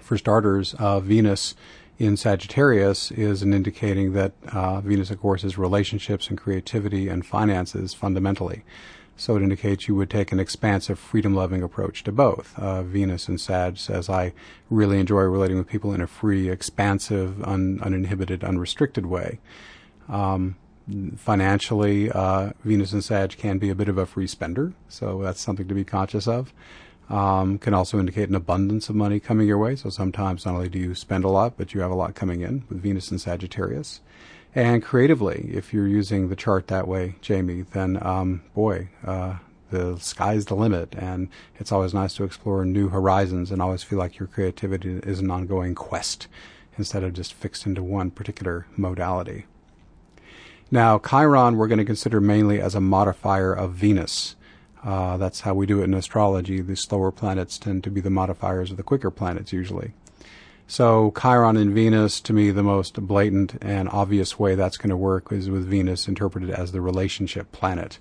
For 0.00 0.18
starters, 0.18 0.74
uh, 0.74 0.98
Venus 0.98 1.54
in 1.98 2.16
Sagittarius 2.16 3.12
is 3.12 3.42
an 3.42 3.52
indicating 3.52 4.14
that 4.14 4.32
uh, 4.52 4.80
Venus, 4.80 5.10
of 5.10 5.20
course, 5.20 5.44
is 5.44 5.58
relationships 5.58 6.28
and 6.28 6.38
creativity 6.38 7.08
and 7.08 7.24
finances 7.24 7.94
fundamentally. 7.94 8.64
So 9.20 9.36
it 9.36 9.42
indicates 9.42 9.86
you 9.86 9.94
would 9.96 10.08
take 10.08 10.32
an 10.32 10.40
expansive, 10.40 10.98
freedom 10.98 11.34
loving 11.34 11.62
approach 11.62 12.04
to 12.04 12.10
both. 12.10 12.58
Uh, 12.58 12.82
Venus 12.82 13.28
and 13.28 13.38
Sag 13.38 13.76
says, 13.76 14.08
I 14.08 14.32
really 14.70 14.98
enjoy 14.98 15.20
relating 15.24 15.58
with 15.58 15.68
people 15.68 15.92
in 15.92 16.00
a 16.00 16.06
free, 16.06 16.48
expansive, 16.48 17.42
un- 17.44 17.80
uninhibited, 17.82 18.42
unrestricted 18.42 19.04
way. 19.04 19.38
Um, 20.08 20.56
financially, 21.18 22.10
uh, 22.10 22.52
Venus 22.64 22.94
and 22.94 23.04
Sag 23.04 23.36
can 23.36 23.58
be 23.58 23.68
a 23.68 23.74
bit 23.74 23.90
of 23.90 23.98
a 23.98 24.06
free 24.06 24.26
spender, 24.26 24.72
so 24.88 25.20
that's 25.22 25.42
something 25.42 25.68
to 25.68 25.74
be 25.74 25.84
conscious 25.84 26.26
of. 26.26 26.54
Um, 27.10 27.58
can 27.58 27.74
also 27.74 28.00
indicate 28.00 28.30
an 28.30 28.34
abundance 28.34 28.88
of 28.88 28.96
money 28.96 29.20
coming 29.20 29.46
your 29.46 29.58
way. 29.58 29.76
So 29.76 29.90
sometimes 29.90 30.46
not 30.46 30.54
only 30.54 30.70
do 30.70 30.78
you 30.78 30.94
spend 30.94 31.24
a 31.24 31.28
lot, 31.28 31.58
but 31.58 31.74
you 31.74 31.82
have 31.82 31.90
a 31.90 31.94
lot 31.94 32.14
coming 32.14 32.40
in 32.40 32.64
with 32.70 32.80
Venus 32.80 33.10
and 33.10 33.20
Sagittarius. 33.20 34.00
And 34.54 34.82
creatively, 34.82 35.48
if 35.52 35.72
you're 35.72 35.86
using 35.86 36.28
the 36.28 36.36
chart 36.36 36.66
that 36.68 36.88
way, 36.88 37.14
Jamie, 37.20 37.62
then 37.62 37.98
um, 38.04 38.42
boy, 38.54 38.88
uh, 39.06 39.36
the 39.70 39.96
sky's 39.98 40.46
the 40.46 40.56
limit, 40.56 40.94
and 40.96 41.28
it's 41.58 41.70
always 41.70 41.94
nice 41.94 42.14
to 42.14 42.24
explore 42.24 42.64
new 42.64 42.88
horizons 42.88 43.52
and 43.52 43.62
always 43.62 43.84
feel 43.84 43.98
like 43.98 44.18
your 44.18 44.26
creativity 44.26 45.00
is 45.04 45.20
an 45.20 45.30
ongoing 45.30 45.76
quest 45.76 46.26
instead 46.76 47.04
of 47.04 47.12
just 47.12 47.32
fixed 47.32 47.66
into 47.66 47.82
one 47.82 48.10
particular 48.10 48.66
modality. 48.76 49.44
Now, 50.70 50.98
Chiron 50.98 51.56
we're 51.56 51.68
going 51.68 51.78
to 51.78 51.84
consider 51.84 52.20
mainly 52.20 52.60
as 52.60 52.74
a 52.74 52.80
modifier 52.80 53.52
of 53.52 53.72
Venus. 53.72 54.34
Uh, 54.82 55.16
that's 55.16 55.40
how 55.40 55.54
we 55.54 55.66
do 55.66 55.80
it 55.80 55.84
in 55.84 55.94
astrology. 55.94 56.60
The 56.60 56.76
slower 56.76 57.12
planets 57.12 57.58
tend 57.58 57.84
to 57.84 57.90
be 57.90 58.00
the 58.00 58.10
modifiers 58.10 58.70
of 58.70 58.76
the 58.76 58.82
quicker 58.82 59.10
planets 59.10 59.52
usually. 59.52 59.92
So 60.70 61.12
Chiron 61.20 61.56
and 61.56 61.74
Venus, 61.74 62.20
to 62.20 62.32
me, 62.32 62.52
the 62.52 62.62
most 62.62 62.94
blatant 62.94 63.58
and 63.60 63.88
obvious 63.88 64.38
way 64.38 64.54
that's 64.54 64.76
going 64.76 64.90
to 64.90 64.96
work 64.96 65.32
is 65.32 65.50
with 65.50 65.66
Venus 65.66 66.06
interpreted 66.06 66.48
as 66.48 66.70
the 66.70 66.80
relationship 66.80 67.50
planet. 67.50 67.98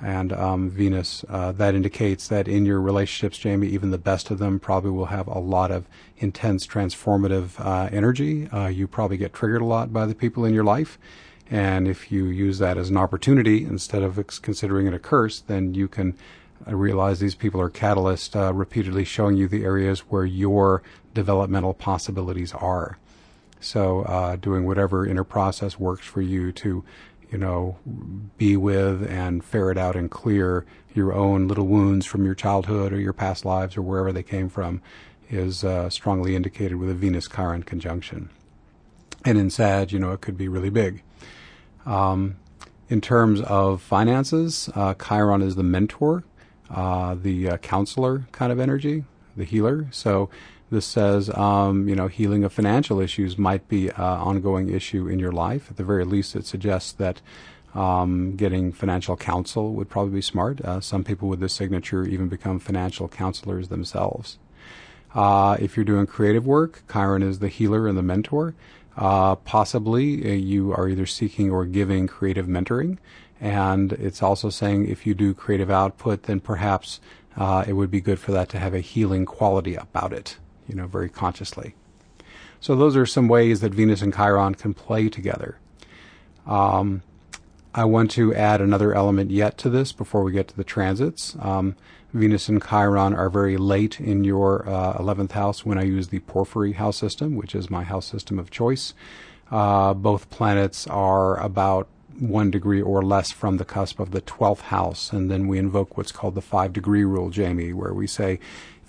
And 0.00 0.32
um, 0.32 0.68
Venus, 0.68 1.24
uh, 1.28 1.52
that 1.52 1.76
indicates 1.76 2.26
that 2.26 2.48
in 2.48 2.66
your 2.66 2.80
relationships, 2.80 3.38
Jamie, 3.38 3.68
even 3.68 3.92
the 3.92 3.98
best 3.98 4.32
of 4.32 4.40
them 4.40 4.58
probably 4.58 4.90
will 4.90 5.06
have 5.06 5.28
a 5.28 5.38
lot 5.38 5.70
of 5.70 5.86
intense 6.18 6.66
transformative 6.66 7.64
uh, 7.64 7.88
energy. 7.92 8.48
Uh, 8.48 8.66
you 8.66 8.88
probably 8.88 9.16
get 9.16 9.32
triggered 9.32 9.62
a 9.62 9.64
lot 9.64 9.92
by 9.92 10.04
the 10.04 10.16
people 10.16 10.44
in 10.44 10.52
your 10.52 10.64
life. 10.64 10.98
And 11.52 11.86
if 11.86 12.10
you 12.10 12.24
use 12.24 12.58
that 12.58 12.78
as 12.78 12.90
an 12.90 12.96
opportunity 12.96 13.62
instead 13.62 14.02
of 14.02 14.18
considering 14.42 14.88
it 14.88 14.94
a 14.94 14.98
curse, 14.98 15.38
then 15.38 15.74
you 15.74 15.86
can 15.86 16.16
uh, 16.66 16.74
realize 16.74 17.20
these 17.20 17.34
people 17.36 17.60
are 17.60 17.70
catalysts, 17.70 18.34
uh, 18.34 18.52
repeatedly 18.52 19.04
showing 19.04 19.36
you 19.36 19.46
the 19.46 19.64
areas 19.64 20.00
where 20.00 20.24
your 20.24 20.82
developmental 21.14 21.74
possibilities 21.74 22.52
are. 22.52 22.98
So, 23.60 24.02
uh, 24.02 24.36
doing 24.36 24.66
whatever 24.66 25.06
inner 25.06 25.24
process 25.24 25.78
works 25.78 26.04
for 26.04 26.20
you 26.20 26.50
to, 26.52 26.84
you 27.30 27.38
know, 27.38 27.78
be 28.36 28.56
with 28.56 29.08
and 29.08 29.44
ferret 29.44 29.78
out 29.78 29.94
and 29.94 30.10
clear 30.10 30.66
your 30.94 31.12
own 31.12 31.48
little 31.48 31.66
wounds 31.66 32.04
from 32.04 32.24
your 32.24 32.34
childhood 32.34 32.92
or 32.92 33.00
your 33.00 33.12
past 33.12 33.44
lives 33.44 33.76
or 33.76 33.82
wherever 33.82 34.12
they 34.12 34.22
came 34.22 34.48
from 34.48 34.82
is 35.30 35.64
uh, 35.64 35.88
strongly 35.88 36.36
indicated 36.36 36.76
with 36.76 36.90
a 36.90 36.94
Venus 36.94 37.28
Chiron 37.28 37.62
conjunction. 37.62 38.28
And 39.24 39.38
in 39.38 39.48
Sag, 39.50 39.92
you 39.92 39.98
know, 39.98 40.12
it 40.12 40.20
could 40.20 40.36
be 40.36 40.48
really 40.48 40.70
big. 40.70 41.02
Um, 41.86 42.36
in 42.88 43.00
terms 43.00 43.40
of 43.40 43.80
finances, 43.80 44.68
uh, 44.74 44.94
Chiron 44.94 45.40
is 45.40 45.54
the 45.54 45.62
mentor, 45.62 46.24
uh, 46.70 47.14
the 47.14 47.50
uh, 47.50 47.56
counselor 47.58 48.26
kind 48.32 48.52
of 48.52 48.58
energy, 48.58 49.04
the 49.36 49.44
healer. 49.44 49.86
So 49.90 50.28
this 50.72 50.86
says, 50.86 51.30
um, 51.30 51.88
you 51.88 51.94
know, 51.94 52.08
healing 52.08 52.42
of 52.42 52.52
financial 52.52 52.98
issues 52.98 53.38
might 53.38 53.68
be 53.68 53.88
an 53.88 53.94
ongoing 53.96 54.68
issue 54.68 55.06
in 55.06 55.18
your 55.18 55.30
life. 55.30 55.70
At 55.70 55.76
the 55.76 55.84
very 55.84 56.04
least, 56.04 56.34
it 56.34 56.46
suggests 56.46 56.92
that 56.92 57.20
um, 57.74 58.36
getting 58.36 58.72
financial 58.72 59.16
counsel 59.16 59.74
would 59.74 59.88
probably 59.88 60.14
be 60.14 60.22
smart. 60.22 60.60
Uh, 60.60 60.80
some 60.80 61.04
people 61.04 61.28
with 61.28 61.40
this 61.40 61.52
signature 61.52 62.04
even 62.04 62.28
become 62.28 62.58
financial 62.58 63.08
counselors 63.08 63.68
themselves. 63.68 64.38
Uh, 65.14 65.56
if 65.60 65.76
you're 65.76 65.84
doing 65.84 66.06
creative 66.06 66.46
work, 66.46 66.82
Chiron 66.90 67.22
is 67.22 67.38
the 67.38 67.48
healer 67.48 67.86
and 67.86 67.96
the 67.96 68.02
mentor. 68.02 68.54
Uh, 68.96 69.36
possibly 69.36 70.24
uh, 70.24 70.34
you 70.34 70.72
are 70.72 70.88
either 70.88 71.06
seeking 71.06 71.50
or 71.50 71.64
giving 71.64 72.06
creative 72.06 72.46
mentoring. 72.46 72.98
And 73.40 73.92
it's 73.94 74.22
also 74.22 74.50
saying 74.50 74.88
if 74.88 75.06
you 75.06 75.14
do 75.14 75.34
creative 75.34 75.70
output, 75.70 76.24
then 76.24 76.40
perhaps 76.40 77.00
uh, 77.36 77.64
it 77.66 77.72
would 77.72 77.90
be 77.90 78.00
good 78.00 78.18
for 78.18 78.32
that 78.32 78.48
to 78.50 78.58
have 78.58 78.74
a 78.74 78.80
healing 78.80 79.24
quality 79.24 79.74
about 79.74 80.12
it, 80.12 80.36
you 80.68 80.74
know, 80.74 80.86
very 80.86 81.08
consciously. 81.08 81.74
So 82.60 82.76
those 82.76 82.96
are 82.96 83.06
some 83.06 83.28
ways 83.28 83.60
that 83.60 83.74
Venus 83.74 84.02
and 84.02 84.14
Chiron 84.14 84.54
can 84.54 84.74
play 84.74 85.08
together. 85.08 85.58
Um, 86.46 87.02
I 87.74 87.84
want 87.84 88.10
to 88.12 88.34
add 88.34 88.60
another 88.60 88.94
element 88.94 89.30
yet 89.30 89.56
to 89.58 89.70
this 89.70 89.92
before 89.92 90.22
we 90.22 90.32
get 90.32 90.48
to 90.48 90.56
the 90.56 90.64
transits. 90.64 91.36
Um, 91.40 91.74
Venus 92.12 92.48
and 92.48 92.62
Chiron 92.62 93.14
are 93.14 93.30
very 93.30 93.56
late 93.56 93.98
in 93.98 94.24
your 94.24 94.68
uh, 94.68 94.98
11th 94.98 95.32
house 95.32 95.64
when 95.64 95.78
I 95.78 95.82
use 95.82 96.08
the 96.08 96.20
Porphyry 96.20 96.72
house 96.72 96.98
system, 96.98 97.34
which 97.34 97.54
is 97.54 97.70
my 97.70 97.82
house 97.82 98.06
system 98.06 98.38
of 98.38 98.50
choice. 98.50 98.92
Uh, 99.50 99.94
both 99.94 100.28
planets 100.28 100.86
are 100.86 101.38
about 101.40 101.88
one 102.18 102.50
degree 102.50 102.82
or 102.82 103.02
less 103.02 103.32
from 103.32 103.56
the 103.56 103.64
cusp 103.64 103.98
of 103.98 104.10
the 104.10 104.20
12th 104.20 104.60
house, 104.60 105.12
and 105.12 105.30
then 105.30 105.48
we 105.48 105.58
invoke 105.58 105.96
what's 105.96 106.12
called 106.12 106.34
the 106.34 106.42
five 106.42 106.72
degree 106.72 107.04
rule, 107.04 107.30
Jamie, 107.30 107.72
where 107.72 107.94
we 107.94 108.06
say 108.06 108.38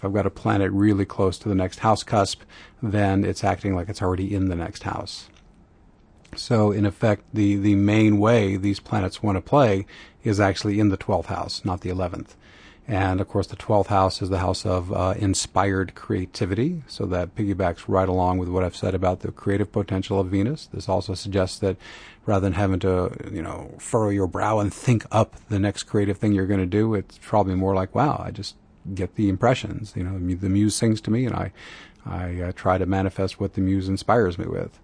I've 0.03 0.13
got 0.13 0.25
a 0.25 0.31
planet 0.31 0.71
really 0.71 1.05
close 1.05 1.37
to 1.39 1.49
the 1.49 1.55
next 1.55 1.79
house 1.79 2.03
cusp, 2.03 2.41
then 2.81 3.23
it's 3.23 3.43
acting 3.43 3.75
like 3.75 3.89
it's 3.89 4.01
already 4.01 4.33
in 4.33 4.49
the 4.49 4.55
next 4.55 4.83
house. 4.83 5.29
So, 6.35 6.71
in 6.71 6.85
effect, 6.85 7.23
the, 7.33 7.57
the 7.57 7.75
main 7.75 8.17
way 8.17 8.55
these 8.57 8.79
planets 8.79 9.21
want 9.21 9.37
to 9.37 9.41
play 9.41 9.85
is 10.23 10.39
actually 10.39 10.79
in 10.79 10.89
the 10.89 10.97
12th 10.97 11.25
house, 11.25 11.63
not 11.63 11.81
the 11.81 11.89
11th. 11.89 12.35
And 12.87 13.21
of 13.21 13.29
course, 13.29 13.47
the 13.47 13.55
12th 13.55 13.87
house 13.87 14.21
is 14.21 14.29
the 14.29 14.39
house 14.39 14.65
of 14.65 14.91
uh, 14.91 15.13
inspired 15.17 15.95
creativity. 15.95 16.83
So 16.87 17.05
that 17.05 17.35
piggybacks 17.35 17.85
right 17.87 18.09
along 18.09 18.39
with 18.39 18.49
what 18.49 18.63
I've 18.63 18.75
said 18.75 18.93
about 18.93 19.21
the 19.21 19.31
creative 19.31 19.71
potential 19.71 20.19
of 20.19 20.27
Venus. 20.27 20.65
This 20.65 20.89
also 20.89 21.13
suggests 21.13 21.59
that 21.59 21.77
rather 22.25 22.45
than 22.45 22.53
having 22.53 22.79
to, 22.79 23.11
you 23.31 23.41
know, 23.41 23.73
furrow 23.79 24.09
your 24.09 24.27
brow 24.27 24.59
and 24.59 24.73
think 24.73 25.05
up 25.11 25.35
the 25.47 25.59
next 25.59 25.83
creative 25.83 26.17
thing 26.17 26.33
you're 26.33 26.47
going 26.47 26.59
to 26.59 26.65
do, 26.65 26.93
it's 26.93 27.17
probably 27.21 27.55
more 27.55 27.73
like, 27.73 27.95
wow, 27.95 28.21
I 28.23 28.31
just 28.31 28.55
get 28.93 29.15
the 29.15 29.29
impressions. 29.29 29.93
You 29.95 30.03
know, 30.03 30.35
the 30.35 30.49
muse 30.49 30.75
sings 30.75 31.01
to 31.01 31.11
me 31.11 31.25
and 31.25 31.35
I, 31.35 31.51
I 32.05 32.41
uh, 32.41 32.51
try 32.53 32.77
to 32.77 32.85
manifest 32.85 33.39
what 33.39 33.53
the 33.53 33.61
muse 33.61 33.87
inspires 33.87 34.37
me 34.37 34.45
with. 34.45 34.79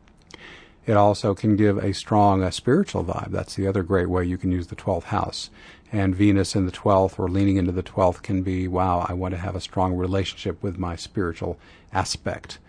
It 0.85 0.97
also 0.97 1.35
can 1.35 1.55
give 1.55 1.77
a 1.77 1.93
strong 1.93 2.41
uh, 2.43 2.49
spiritual 2.49 3.03
vibe. 3.03 3.31
That's 3.31 3.55
the 3.55 3.67
other 3.67 3.83
great 3.83 4.09
way 4.09 4.25
you 4.25 4.37
can 4.37 4.51
use 4.51 4.67
the 4.67 4.75
12th 4.75 5.03
house 5.03 5.49
and 5.91 6.15
Venus 6.15 6.55
in 6.55 6.65
the 6.65 6.71
12th 6.71 7.17
or 7.17 7.27
leaning 7.27 7.57
into 7.57 7.71
the 7.71 7.83
12th 7.83 8.21
can 8.21 8.43
be, 8.43 8.67
wow, 8.67 9.05
I 9.07 9.13
want 9.13 9.33
to 9.33 9.39
have 9.39 9.55
a 9.55 9.61
strong 9.61 9.95
relationship 9.95 10.61
with 10.61 10.77
my 10.77 10.95
spiritual 10.95 11.57
aspect. 11.91 12.59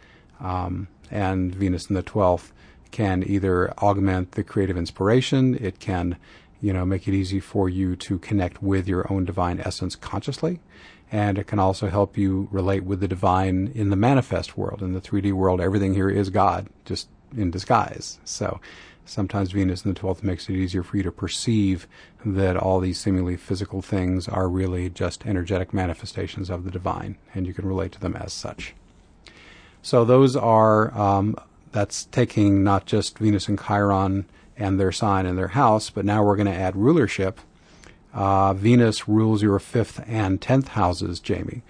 Um, 0.40 0.88
and 1.10 1.54
Venus 1.54 1.90
in 1.90 1.94
the 1.94 2.02
12th 2.02 2.50
can 2.90 3.22
either 3.26 3.72
augment 3.72 4.32
the 4.32 4.42
creative 4.42 4.76
inspiration, 4.76 5.54
it 5.54 5.78
can, 5.78 6.16
you 6.60 6.72
know, 6.72 6.84
make 6.84 7.06
it 7.06 7.14
easy 7.14 7.40
for 7.40 7.68
you 7.68 7.94
to 7.94 8.18
connect 8.18 8.62
with 8.62 8.88
your 8.88 9.10
own 9.12 9.24
divine 9.24 9.60
essence 9.60 9.94
consciously, 9.96 10.60
and 11.12 11.38
it 11.38 11.46
can 11.46 11.58
also 11.58 11.88
help 11.88 12.16
you 12.16 12.48
relate 12.50 12.84
with 12.84 13.00
the 13.00 13.08
divine 13.08 13.72
in 13.74 13.90
the 13.90 13.96
manifest 13.96 14.56
world. 14.56 14.82
In 14.82 14.92
the 14.92 15.00
3D 15.00 15.32
world, 15.32 15.60
everything 15.60 15.94
here 15.94 16.10
is 16.10 16.30
God, 16.30 16.68
just 16.84 17.08
in 17.36 17.50
disguise. 17.50 18.18
So 18.24 18.60
sometimes 19.04 19.50
Venus 19.50 19.84
in 19.84 19.92
the 19.92 20.00
12th 20.00 20.22
makes 20.22 20.48
it 20.48 20.54
easier 20.54 20.82
for 20.82 20.96
you 20.96 21.02
to 21.02 21.12
perceive 21.12 21.88
that 22.24 22.56
all 22.56 22.80
these 22.80 22.98
seemingly 22.98 23.36
physical 23.36 23.82
things 23.82 24.28
are 24.28 24.48
really 24.48 24.88
just 24.88 25.26
energetic 25.26 25.74
manifestations 25.74 26.48
of 26.48 26.64
the 26.64 26.70
divine, 26.70 27.16
and 27.34 27.46
you 27.46 27.54
can 27.54 27.66
relate 27.66 27.92
to 27.92 28.00
them 28.00 28.16
as 28.16 28.32
such. 28.32 28.74
So 29.82 30.04
those 30.04 30.36
are, 30.36 30.96
um, 30.96 31.34
that's 31.72 32.04
taking 32.06 32.62
not 32.62 32.86
just 32.86 33.18
Venus 33.18 33.48
and 33.48 33.60
Chiron 33.60 34.26
and 34.56 34.78
their 34.78 34.92
sign 34.92 35.26
and 35.26 35.38
their 35.38 35.48
house, 35.48 35.90
but 35.90 36.04
now 36.04 36.22
we're 36.22 36.36
going 36.36 36.46
to 36.46 36.54
add 36.54 36.76
rulership. 36.76 37.40
Uh, 38.12 38.54
Venus 38.54 39.08
rules 39.08 39.42
your 39.42 39.58
fifth 39.58 40.02
and 40.06 40.40
tenth 40.40 40.68
houses, 40.68 41.20
Jamie. 41.20 41.62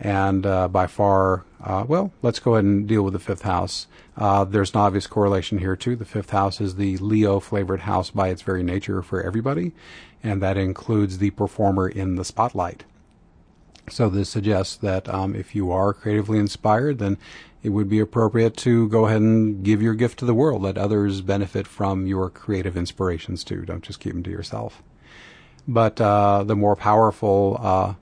And 0.00 0.46
uh, 0.46 0.68
by 0.68 0.86
far, 0.86 1.44
uh, 1.62 1.84
well, 1.88 2.12
let's 2.22 2.38
go 2.38 2.54
ahead 2.54 2.64
and 2.64 2.86
deal 2.86 3.02
with 3.02 3.14
the 3.14 3.18
fifth 3.18 3.42
house. 3.42 3.88
Uh, 4.16 4.44
there's 4.44 4.72
an 4.72 4.80
obvious 4.80 5.06
correlation 5.06 5.58
here 5.58 5.76
too. 5.76 5.96
The 5.96 6.04
fifth 6.04 6.30
house 6.30 6.60
is 6.60 6.76
the 6.76 6.96
Leo 6.98 7.40
flavored 7.40 7.80
house 7.80 8.10
by 8.10 8.28
its 8.28 8.42
very 8.42 8.62
nature 8.62 9.02
for 9.02 9.22
everybody, 9.22 9.72
and 10.22 10.40
that 10.40 10.56
includes 10.56 11.18
the 11.18 11.30
performer 11.30 11.88
in 11.88 12.14
the 12.14 12.24
spotlight. 12.24 12.84
So 13.90 14.08
this 14.08 14.28
suggests 14.28 14.76
that 14.76 15.08
um, 15.08 15.34
if 15.34 15.54
you 15.54 15.72
are 15.72 15.92
creatively 15.92 16.38
inspired, 16.38 16.98
then 16.98 17.16
it 17.62 17.70
would 17.70 17.88
be 17.88 17.98
appropriate 17.98 18.56
to 18.58 18.88
go 18.88 19.06
ahead 19.06 19.20
and 19.20 19.64
give 19.64 19.82
your 19.82 19.94
gift 19.94 20.18
to 20.20 20.24
the 20.24 20.34
world. 20.34 20.62
Let 20.62 20.78
others 20.78 21.22
benefit 21.22 21.66
from 21.66 22.06
your 22.06 22.30
creative 22.30 22.76
inspirations 22.76 23.42
too. 23.42 23.62
Don't 23.64 23.82
just 23.82 23.98
keep 23.98 24.12
them 24.12 24.22
to 24.22 24.30
yourself. 24.30 24.82
But 25.68 26.00
uh, 26.00 26.44
the 26.44 26.56
more 26.56 26.74
powerful 26.74 27.58
uh, 27.60 27.94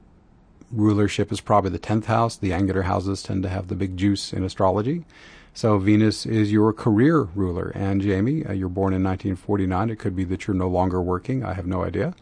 rulership 0.71 1.33
is 1.33 1.41
probably 1.41 1.71
the 1.71 1.81
10th 1.81 2.05
house. 2.05 2.37
The 2.37 2.53
angular 2.53 2.83
houses 2.83 3.25
tend 3.25 3.43
to 3.43 3.49
have 3.49 3.67
the 3.67 3.75
big 3.75 3.97
juice 3.97 4.33
in 4.33 4.45
astrology. 4.45 5.05
So 5.53 5.79
Venus 5.79 6.27
is 6.27 6.53
your 6.53 6.73
career 6.73 7.23
ruler. 7.35 7.73
And 7.75 8.01
Jamie, 8.01 8.47
uh, 8.47 8.53
you're 8.53 8.69
born 8.69 8.93
in 8.93 9.03
1949. 9.03 9.91
It 9.91 9.99
could 9.99 10.15
be 10.15 10.25
that 10.25 10.47
you're 10.47 10.55
no 10.55 10.69
longer 10.69 11.03
working. 11.03 11.45
I 11.45 11.55
have 11.55 11.67
no 11.67 11.83
idea. 11.83 12.15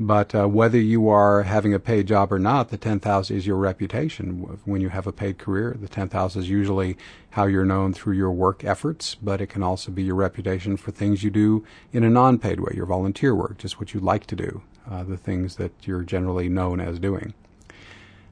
But 0.00 0.32
uh, 0.32 0.46
whether 0.46 0.78
you 0.78 1.08
are 1.08 1.42
having 1.42 1.74
a 1.74 1.80
paid 1.80 2.06
job 2.06 2.32
or 2.32 2.38
not, 2.38 2.68
the 2.68 2.78
10th 2.78 3.02
house 3.02 3.32
is 3.32 3.48
your 3.48 3.56
reputation. 3.56 4.60
When 4.64 4.80
you 4.80 4.90
have 4.90 5.08
a 5.08 5.12
paid 5.12 5.38
career, 5.38 5.76
the 5.78 5.88
10th 5.88 6.12
house 6.12 6.36
is 6.36 6.48
usually 6.48 6.96
how 7.30 7.46
you're 7.46 7.64
known 7.64 7.92
through 7.92 8.14
your 8.14 8.30
work 8.30 8.64
efforts, 8.64 9.16
but 9.16 9.40
it 9.40 9.48
can 9.48 9.64
also 9.64 9.90
be 9.90 10.04
your 10.04 10.14
reputation 10.14 10.76
for 10.76 10.92
things 10.92 11.24
you 11.24 11.30
do 11.30 11.64
in 11.92 12.04
a 12.04 12.10
non 12.10 12.38
paid 12.38 12.60
way, 12.60 12.72
your 12.76 12.86
volunteer 12.86 13.34
work, 13.34 13.58
just 13.58 13.80
what 13.80 13.92
you 13.92 13.98
like 13.98 14.24
to 14.26 14.36
do, 14.36 14.62
uh, 14.90 15.04
the 15.04 15.16
things 15.16 15.56
that 15.56 15.72
you're 15.82 16.02
generally 16.02 16.48
known 16.48 16.80
as 16.80 16.98
doing. 16.98 17.34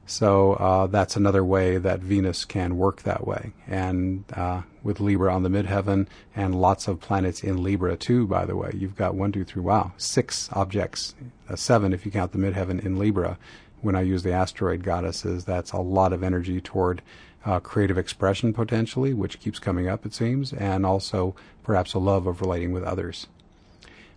So 0.09 0.53
uh, 0.53 0.87
that's 0.87 1.17
another 1.17 1.43
way 1.43 1.77
that 1.77 1.99
Venus 1.99 2.45
can 2.45 2.77
work 2.77 3.01
that 3.03 3.27
way. 3.27 3.51
And 3.67 4.23
uh, 4.33 4.61
with 4.81 5.01
Libra 5.01 5.33
on 5.33 5.43
the 5.43 5.49
midheaven 5.49 6.07
and 6.33 6.59
lots 6.59 6.87
of 6.87 7.01
planets 7.01 7.43
in 7.43 7.61
Libra 7.61 7.97
too, 7.97 8.25
by 8.25 8.45
the 8.45 8.55
way. 8.55 8.71
You've 8.73 8.95
got 8.95 9.15
one, 9.15 9.33
two, 9.33 9.43
three, 9.43 9.61
wow, 9.61 9.91
six 9.97 10.49
objects, 10.53 11.13
uh, 11.49 11.57
seven 11.57 11.91
if 11.91 12.05
you 12.05 12.11
count 12.11 12.31
the 12.31 12.37
midheaven 12.37 12.83
in 12.83 12.97
Libra. 12.97 13.37
When 13.81 13.95
I 13.95 14.01
use 14.01 14.23
the 14.23 14.31
asteroid 14.31 14.81
goddesses, 14.81 15.43
that's 15.43 15.73
a 15.73 15.77
lot 15.77 16.13
of 16.13 16.23
energy 16.23 16.61
toward 16.61 17.01
uh, 17.45 17.59
creative 17.59 17.97
expression 17.97 18.53
potentially, 18.53 19.13
which 19.13 19.41
keeps 19.41 19.59
coming 19.59 19.89
up, 19.89 20.05
it 20.05 20.13
seems, 20.13 20.53
and 20.53 20.85
also 20.85 21.35
perhaps 21.63 21.93
a 21.93 21.99
love 21.99 22.27
of 22.27 22.39
relating 22.39 22.71
with 22.71 22.83
others. 22.83 23.27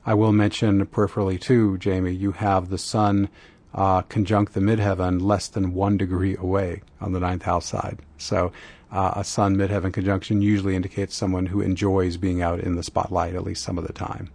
I 0.04 0.14
will 0.14 0.32
mention 0.32 0.86
peripherally 0.86 1.40
too, 1.40 1.78
Jamie, 1.78 2.12
you 2.12 2.32
have 2.32 2.68
the 2.68 2.78
sun 2.78 3.28
uh, 3.74 4.02
conjunct 4.02 4.54
the 4.54 4.60
midheaven 4.60 5.20
less 5.20 5.48
than 5.48 5.74
one 5.74 5.96
degree 5.96 6.36
away 6.36 6.82
on 7.00 7.12
the 7.12 7.20
ninth 7.20 7.42
house 7.42 7.66
side. 7.66 7.98
So 8.18 8.52
uh, 8.90 9.12
a 9.16 9.24
sun 9.24 9.56
midheaven 9.56 9.92
conjunction 9.92 10.42
usually 10.42 10.74
indicates 10.74 11.14
someone 11.14 11.46
who 11.46 11.60
enjoys 11.60 12.16
being 12.16 12.42
out 12.42 12.60
in 12.60 12.76
the 12.76 12.82
spotlight 12.82 13.34
at 13.34 13.44
least 13.44 13.62
some 13.62 13.78
of 13.78 13.86
the 13.86 13.92
time. 13.92 14.30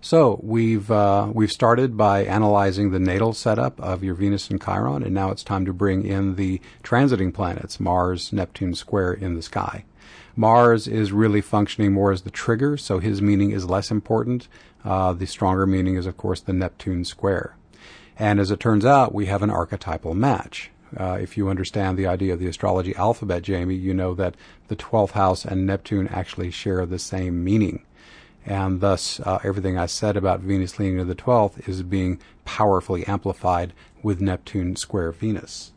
So 0.00 0.38
we've 0.42 0.88
uh, 0.88 1.30
we've 1.32 1.50
started 1.50 1.96
by 1.96 2.24
analyzing 2.24 2.92
the 2.92 3.00
natal 3.00 3.32
setup 3.32 3.80
of 3.80 4.04
your 4.04 4.14
Venus 4.14 4.48
and 4.50 4.62
Chiron, 4.62 5.02
and 5.02 5.12
now 5.12 5.32
it's 5.32 5.42
time 5.42 5.64
to 5.64 5.72
bring 5.72 6.06
in 6.06 6.36
the 6.36 6.60
transiting 6.84 7.34
planets, 7.34 7.80
Mars, 7.80 8.32
Neptune 8.32 8.74
square 8.76 9.12
in 9.12 9.34
the 9.34 9.42
sky. 9.42 9.84
Mars 10.36 10.86
is 10.86 11.12
really 11.12 11.40
functioning 11.40 11.92
more 11.92 12.12
as 12.12 12.22
the 12.22 12.30
trigger, 12.30 12.76
so 12.76 12.98
his 12.98 13.22
meaning 13.22 13.50
is 13.50 13.68
less 13.68 13.90
important. 13.90 14.48
Uh, 14.84 15.14
the 15.14 15.26
stronger 15.26 15.66
meaning 15.66 15.96
is, 15.96 16.06
of 16.06 16.18
course, 16.18 16.40
the 16.40 16.52
Neptune 16.52 17.04
square. 17.04 17.56
And 18.18 18.38
as 18.38 18.50
it 18.50 18.60
turns 18.60 18.84
out, 18.84 19.14
we 19.14 19.26
have 19.26 19.42
an 19.42 19.50
archetypal 19.50 20.14
match. 20.14 20.70
Uh, 20.96 21.18
if 21.20 21.36
you 21.36 21.48
understand 21.48 21.98
the 21.98 22.06
idea 22.06 22.34
of 22.34 22.38
the 22.38 22.46
astrology 22.46 22.94
alphabet, 22.96 23.42
Jamie, 23.42 23.74
you 23.74 23.92
know 23.92 24.14
that 24.14 24.34
the 24.68 24.76
12th 24.76 25.12
house 25.12 25.44
and 25.44 25.66
Neptune 25.66 26.08
actually 26.08 26.50
share 26.50 26.84
the 26.86 26.98
same 26.98 27.42
meaning. 27.42 27.82
And 28.44 28.80
thus, 28.80 29.18
uh, 29.20 29.40
everything 29.42 29.76
I 29.76 29.86
said 29.86 30.16
about 30.16 30.40
Venus 30.40 30.78
leaning 30.78 30.98
to 30.98 31.04
the 31.04 31.16
12th 31.16 31.68
is 31.68 31.82
being 31.82 32.20
powerfully 32.44 33.04
amplified 33.06 33.72
with 34.02 34.20
Neptune 34.20 34.76
square 34.76 35.10
Venus. 35.10 35.72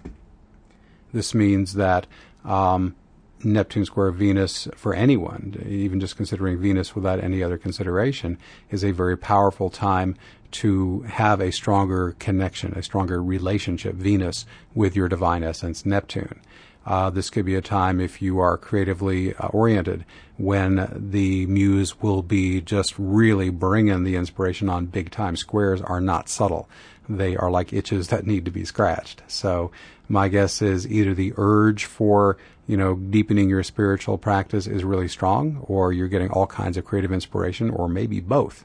This 1.12 1.34
means 1.34 1.74
that 1.74 2.06
um, 2.46 2.96
Neptune 3.44 3.86
square 3.86 4.12
Venus 4.12 4.68
for 4.76 4.94
anyone, 4.94 5.64
even 5.68 6.00
just 6.00 6.18
considering 6.18 6.60
Venus 6.60 6.96
without 6.96 7.24
any 7.24 7.42
other 7.42 7.58
consideration, 7.58 8.38
is 8.70 8.84
a 8.84 8.92
very 8.92 9.18
powerful 9.18 9.70
time 9.70 10.16
to 10.52 11.02
have 11.02 11.40
a 11.40 11.52
stronger 11.52 12.16
connection, 12.20 12.74
a 12.74 12.84
stronger 12.84 13.22
relationship, 13.22 13.96
Venus, 13.96 14.46
with 14.74 14.96
your 14.96 15.08
divine 15.08 15.44
essence, 15.44 15.86
Neptune. 15.86 16.40
Uh, 16.86 17.10
this 17.10 17.30
could 17.30 17.46
be 17.46 17.56
a 17.56 17.62
time 17.62 18.00
if 18.00 18.22
you 18.22 18.40
are 18.40 18.58
creatively 18.58 19.36
uh, 19.36 19.48
oriented 19.48 20.06
when 20.38 20.90
the 20.96 21.46
muse 21.46 22.02
will 22.02 22.24
be 22.24 22.62
just 22.62 22.96
really 22.98 23.50
bringing 23.50 24.04
the 24.04 24.16
inspiration 24.16 24.70
on 24.70 24.86
big 24.86 25.12
time. 25.12 25.36
Squares 25.36 25.82
are 25.82 26.02
not 26.02 26.30
subtle. 26.30 26.68
They 27.10 27.36
are 27.36 27.50
like 27.50 27.74
itches 27.74 28.10
that 28.10 28.28
need 28.28 28.46
to 28.46 28.52
be 28.52 28.64
scratched. 28.64 29.24
So 29.28 29.72
my 30.08 30.30
guess 30.30 30.62
is 30.62 30.88
either 30.88 31.14
the 31.14 31.34
urge 31.36 31.86
for 31.86 32.38
you 32.70 32.78
know, 32.78 32.94
deepening 32.94 33.50
your 33.50 33.64
spiritual 33.64 34.20
practice 34.20 34.68
is 34.68 34.84
really 34.84 35.08
strong, 35.08 35.66
or 35.68 35.92
you're 35.92 36.08
getting 36.08 36.30
all 36.30 36.46
kinds 36.46 36.78
of 36.78 36.86
creative 36.86 37.12
inspiration, 37.12 37.72
or 37.72 37.90
maybe 37.90 38.20
both. 38.20 38.64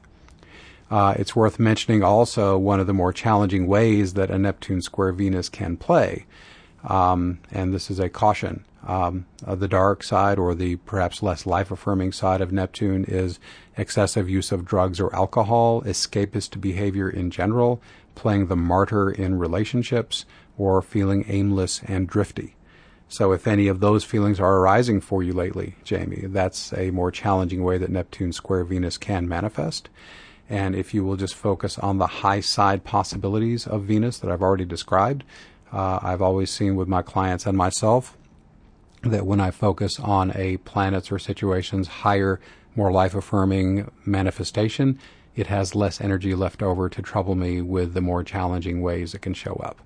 Uh, 0.91 1.15
it's 1.17 1.35
worth 1.35 1.57
mentioning 1.57 2.03
also 2.03 2.55
one 2.55 2.79
of 2.79 2.85
the 2.85 2.93
more 2.93 3.11
challenging 3.11 3.65
ways 3.65 4.13
that 4.13 4.29
a 4.29 4.37
Neptune 4.37 4.83
square 4.83 5.11
Venus 5.11 5.49
can 5.49 5.75
play, 5.75 6.27
um, 6.83 7.39
and 7.51 7.73
this 7.73 7.89
is 7.89 7.97
a 7.97 8.07
caution. 8.07 8.63
Um, 8.85 9.25
uh, 9.43 9.55
the 9.55 9.67
dark 9.67 10.03
side, 10.03 10.37
or 10.37 10.53
the 10.53 10.75
perhaps 10.75 11.23
less 11.23 11.47
life 11.47 11.71
affirming 11.71 12.11
side 12.11 12.41
of 12.41 12.51
Neptune, 12.51 13.05
is 13.07 13.39
excessive 13.75 14.29
use 14.29 14.51
of 14.51 14.65
drugs 14.65 14.99
or 14.99 15.15
alcohol, 15.15 15.81
escapist 15.81 16.61
behavior 16.61 17.09
in 17.09 17.31
general, 17.31 17.81
playing 18.15 18.47
the 18.47 18.55
martyr 18.55 19.11
in 19.11 19.37
relationships, 19.37 20.25
or 20.57 20.81
feeling 20.81 21.25
aimless 21.27 21.81
and 21.83 22.07
drifty. 22.07 22.55
So 23.07 23.33
if 23.33 23.45
any 23.45 23.67
of 23.67 23.81
those 23.81 24.03
feelings 24.03 24.39
are 24.39 24.57
arising 24.57 24.99
for 25.01 25.21
you 25.21 25.33
lately, 25.33 25.75
Jamie, 25.83 26.25
that's 26.27 26.73
a 26.73 26.91
more 26.91 27.11
challenging 27.11 27.63
way 27.63 27.77
that 27.77 27.91
Neptune 27.91 28.33
square 28.33 28.63
Venus 28.63 28.97
can 28.97 29.27
manifest. 29.27 29.89
And 30.49 30.75
if 30.75 30.93
you 30.93 31.03
will 31.03 31.15
just 31.15 31.35
focus 31.35 31.77
on 31.79 31.97
the 31.97 32.07
high 32.07 32.39
side 32.39 32.83
possibilities 32.83 33.67
of 33.67 33.83
Venus 33.83 34.19
that 34.19 34.31
I've 34.31 34.41
already 34.41 34.65
described, 34.65 35.23
uh, 35.71 35.99
I've 36.01 36.21
always 36.21 36.51
seen 36.51 36.75
with 36.75 36.87
my 36.87 37.01
clients 37.01 37.45
and 37.45 37.57
myself 37.57 38.17
that 39.03 39.25
when 39.25 39.39
I 39.39 39.51
focus 39.51 39.99
on 39.99 40.31
a 40.35 40.57
planet's 40.57 41.11
or 41.11 41.19
situation's 41.19 41.87
higher, 41.87 42.39
more 42.75 42.91
life 42.91 43.15
affirming 43.15 43.91
manifestation, 44.05 44.99
it 45.35 45.47
has 45.47 45.75
less 45.75 45.99
energy 45.99 46.33
left 46.33 46.63
over 46.63 46.89
to 46.89 47.01
trouble 47.01 47.35
me 47.35 47.61
with 47.61 47.93
the 47.93 48.01
more 48.01 48.23
challenging 48.23 48.81
ways 48.81 49.13
it 49.13 49.21
can 49.21 49.33
show 49.33 49.55
up. 49.63 49.79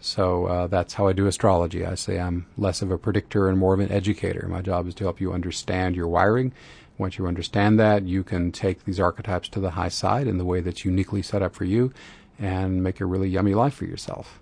So 0.00 0.46
uh, 0.46 0.66
that's 0.66 0.94
how 0.94 1.08
I 1.08 1.14
do 1.14 1.26
astrology. 1.26 1.84
I 1.84 1.94
say 1.94 2.20
I'm 2.20 2.46
less 2.58 2.82
of 2.82 2.90
a 2.90 2.98
predictor 2.98 3.48
and 3.48 3.58
more 3.58 3.74
of 3.74 3.80
an 3.80 3.90
educator. 3.90 4.46
My 4.48 4.60
job 4.60 4.86
is 4.86 4.94
to 4.96 5.04
help 5.04 5.20
you 5.20 5.32
understand 5.32 5.96
your 5.96 6.08
wiring. 6.08 6.52
Once 6.98 7.18
you 7.18 7.26
understand 7.26 7.80
that, 7.80 8.04
you 8.04 8.22
can 8.22 8.52
take 8.52 8.84
these 8.84 9.00
archetypes 9.00 9.48
to 9.48 9.60
the 9.60 9.70
high 9.70 9.88
side 9.88 10.26
in 10.26 10.38
the 10.38 10.44
way 10.44 10.60
that's 10.60 10.84
uniquely 10.84 11.22
set 11.22 11.42
up 11.42 11.54
for 11.54 11.64
you 11.64 11.92
and 12.38 12.82
make 12.82 13.00
a 13.00 13.06
really 13.06 13.28
yummy 13.28 13.54
life 13.54 13.74
for 13.74 13.86
yourself. 13.86 14.40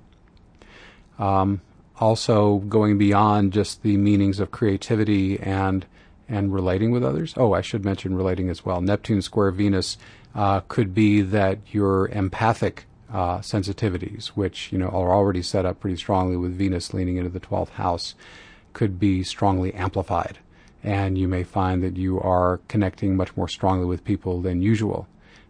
Um, 1.18 1.60
also, 2.00 2.58
going 2.58 2.98
beyond 2.98 3.52
just 3.52 3.82
the 3.82 3.96
meanings 3.96 4.40
of 4.40 4.50
creativity 4.50 5.38
and 5.38 5.86
and 6.32 6.52
relating 6.52 6.90
with 6.90 7.04
others. 7.04 7.34
Oh, 7.36 7.52
I 7.52 7.60
should 7.60 7.84
mention 7.84 8.16
relating 8.16 8.48
as 8.48 8.64
well. 8.64 8.80
Neptune 8.80 9.20
square 9.20 9.50
Venus 9.50 9.98
uh, 10.34 10.60
could 10.60 10.94
be 10.94 11.20
that 11.20 11.58
you're 11.70 12.08
empathic 12.08 12.86
uh, 13.12 13.38
sensitivities, 13.40 14.28
which 14.28 14.72
you 14.72 14.78
know 14.78 14.88
are 14.88 15.12
already 15.12 15.42
set 15.42 15.66
up 15.66 15.80
pretty 15.80 15.96
strongly 15.96 16.38
with 16.38 16.56
Venus 16.56 16.94
leaning 16.94 17.18
into 17.18 17.28
the 17.28 17.38
12th 17.38 17.68
house, 17.70 18.14
could 18.72 18.98
be 18.98 19.22
strongly 19.22 19.74
amplified, 19.74 20.38
and 20.82 21.18
you 21.18 21.28
may 21.28 21.42
find 21.44 21.82
that 21.82 21.98
you 21.98 22.18
are 22.18 22.60
connecting 22.66 23.14
much 23.14 23.36
more 23.36 23.48
strongly 23.48 23.84
with 23.84 24.02
people 24.02 24.40
than 24.40 24.62
usual. 24.62 25.06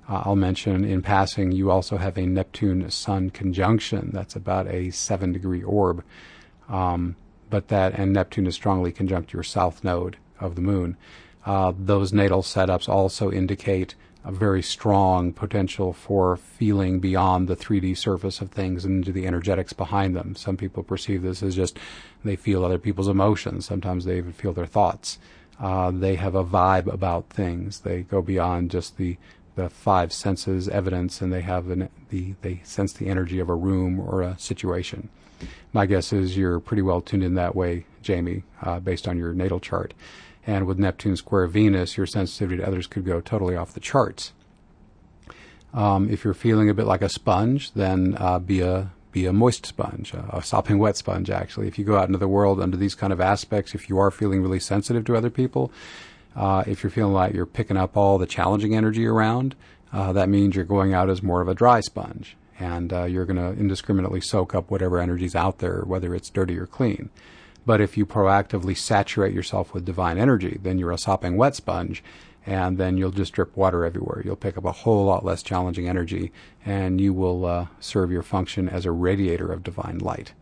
Uh, 0.09 0.23
I'll 0.25 0.35
mention 0.35 0.85
in 0.85 1.01
passing, 1.01 1.53
you 1.53 1.71
also 1.71 1.97
have 1.97 2.19
a 2.19 2.27
Neptune 2.27 2.91
Sun 2.91 3.31
conjunction. 3.31 4.11
That's 4.13 4.35
about 4.35 4.67
a 4.67 4.91
seven 4.91 5.33
degree 5.33 5.63
orb, 5.63 6.03
um, 6.69 7.15
but 7.51 7.69
that 7.69 7.97
and 7.97 8.13
Neptune 8.13 8.49
is 8.49 8.57
strongly 8.57 8.91
conjunct 8.91 9.33
your 9.33 9.45
south 9.45 9.85
node 9.85 10.17
of 10.43 10.55
the 10.55 10.61
moon. 10.61 10.97
Uh, 11.45 11.73
those 11.77 12.13
natal 12.13 12.43
setups 12.43 12.89
also 12.89 13.31
indicate 13.31 13.95
a 14.25 14.31
very 14.31 14.63
strong 14.63 15.33
potential 15.33 15.93
for 15.93 16.37
feeling 16.37 17.01
beyond 17.01 17.49
the 17.49 17.57
3D 17.57 17.97
surface 17.97 18.41
of 18.41 18.51
things 18.51 18.85
and 18.85 18.99
into 18.99 19.13
the 19.13 19.27
energetics 19.27 19.73
behind 19.73 20.15
them. 20.15 20.37
Some 20.37 20.57
people 20.57 20.83
perceive 20.83 21.23
this 21.23 21.43
as 21.43 21.57
just 21.57 21.79
they 22.25 22.37
feel 22.37 22.65
other 22.65 22.79
people's 22.79 23.09
emotions. 23.09 23.67
Sometimes 23.67 24.05
they 24.05 24.19
even 24.19 24.33
feel 24.33 24.53
their 24.53 24.67
thoughts. 24.67 25.19
Uh, 25.59 25.91
they 25.91 26.15
have 26.17 26.35
a 26.35 26.45
vibe 26.45 26.93
about 26.93 27.31
things. 27.31 27.81
They 27.81 28.03
go 28.03 28.23
beyond 28.23 28.71
just 28.71 28.97
the 28.97 29.17
the 29.55 29.69
five 29.69 30.15
senses 30.15 30.67
evidence, 30.69 31.21
and 31.21 31.31
they 31.31 31.43
have 31.43 31.69
an, 31.69 31.91
the 32.09 32.35
they 32.41 32.61
sense 32.65 32.93
the 32.95 33.09
energy 33.09 33.39
of 33.39 33.51
a 33.51 33.55
room 33.55 34.01
or 34.01 34.23
a 34.23 34.39
situation. 34.39 35.11
My 35.73 35.87
guess 35.87 36.13
is 36.13 36.37
you're 36.37 36.61
pretty 36.61 36.83
well 36.83 37.01
tuned 37.01 37.23
in 37.23 37.35
that 37.35 37.55
way, 37.55 37.85
Jamie, 38.03 38.45
uh, 38.63 38.81
based 38.81 39.07
on 39.07 39.19
your 39.19 39.35
natal 39.35 39.61
chart. 39.61 39.93
And 40.47 40.67
with 40.67 40.79
Neptune 40.79 41.17
square 41.17 41.47
Venus, 41.47 41.97
your 41.97 42.07
sensitivity 42.07 42.59
to 42.59 42.67
others 42.67 42.87
could 42.87 43.05
go 43.05 43.21
totally 43.21 43.57
off 43.57 43.75
the 43.75 43.81
charts. 43.81 44.33
Um, 45.73 46.11
if 46.11 46.25
you're 46.25 46.35
feeling 46.35 46.69
a 46.69 46.75
bit 46.75 46.87
like 46.87 47.03
a 47.03 47.09
sponge, 47.09 47.73
then 47.73 48.17
uh, 48.19 48.39
be 48.39 48.61
a 48.61 48.91
be 49.13 49.27
a 49.27 49.33
moist 49.33 49.67
sponge, 49.67 50.15
a 50.15 50.43
sopping 50.43 50.79
wet 50.79 50.97
sponge. 50.97 51.29
Actually, 51.29 51.69
if 51.69 51.79
you 51.79 51.85
go 51.85 51.99
out 51.99 52.09
into 52.09 52.19
the 52.19 52.27
world 52.27 52.61
under 52.61 52.79
these 52.79 52.95
kind 52.95 53.13
of 53.13 53.21
aspects, 53.21 53.75
if 53.75 53.91
you 53.91 53.99
are 53.99 54.11
feeling 54.11 54.43
really 54.43 54.59
sensitive 54.59 55.05
to 55.05 55.15
other 55.15 55.29
people, 55.29 55.71
uh, 56.35 56.65
if 56.67 56.83
you're 56.83 56.91
feeling 56.91 57.13
like 57.13 57.35
you're 57.35 57.45
picking 57.45 57.77
up 57.77 57.95
all 57.95 58.17
the 58.17 58.27
challenging 58.27 58.75
energy 58.75 59.07
around, 59.07 59.55
uh, 59.93 60.13
that 60.15 60.31
means 60.31 60.57
you're 60.57 60.65
going 60.65 60.95
out 60.95 61.11
as 61.11 61.23
more 61.23 61.43
of 61.43 61.49
a 61.49 61.55
dry 61.55 61.81
sponge, 61.81 62.37
and 62.59 62.91
uh, 62.91 63.05
you're 63.05 63.27
going 63.27 63.37
to 63.37 63.61
indiscriminately 63.61 64.21
soak 64.21 64.55
up 64.55 64.71
whatever 64.71 64.99
energy's 64.99 65.37
out 65.37 65.59
there, 65.59 65.83
whether 65.83 66.15
it's 66.15 66.31
dirty 66.31 66.57
or 66.59 66.67
clean. 66.67 67.11
But 67.65 67.81
if 67.81 67.97
you 67.97 68.07
proactively 68.07 68.77
saturate 68.77 69.35
yourself 69.35 69.73
with 69.73 69.85
divine 69.85 70.19
energy, 70.19 70.59
then 70.63 70.79
you're 70.79 70.91
a 70.91 70.99
sopping 70.99 71.37
wet 71.37 71.55
sponge, 71.55 72.03
and 72.45 72.77
then 72.77 72.97
you'll 72.97 73.13
just 73.13 73.33
drip 73.33 73.57
water 73.57 73.85
everywhere. 73.85 74.23
You'll 74.25 74.37
pick 74.37 74.59
up 74.59 74.65
a 74.65 74.73
whole 74.73 75.05
lot 75.05 75.25
less 75.25 75.43
challenging 75.43 75.89
energy, 75.89 76.33
and 76.65 77.01
you 77.01 77.15
will 77.15 77.45
uh, 77.45 77.67
serve 77.79 78.11
your 78.11 78.23
function 78.23 78.69
as 78.69 78.85
a 78.85 78.91
radiator 78.91 79.53
of 79.53 79.63
divine 79.63 79.99
light. 79.99 80.33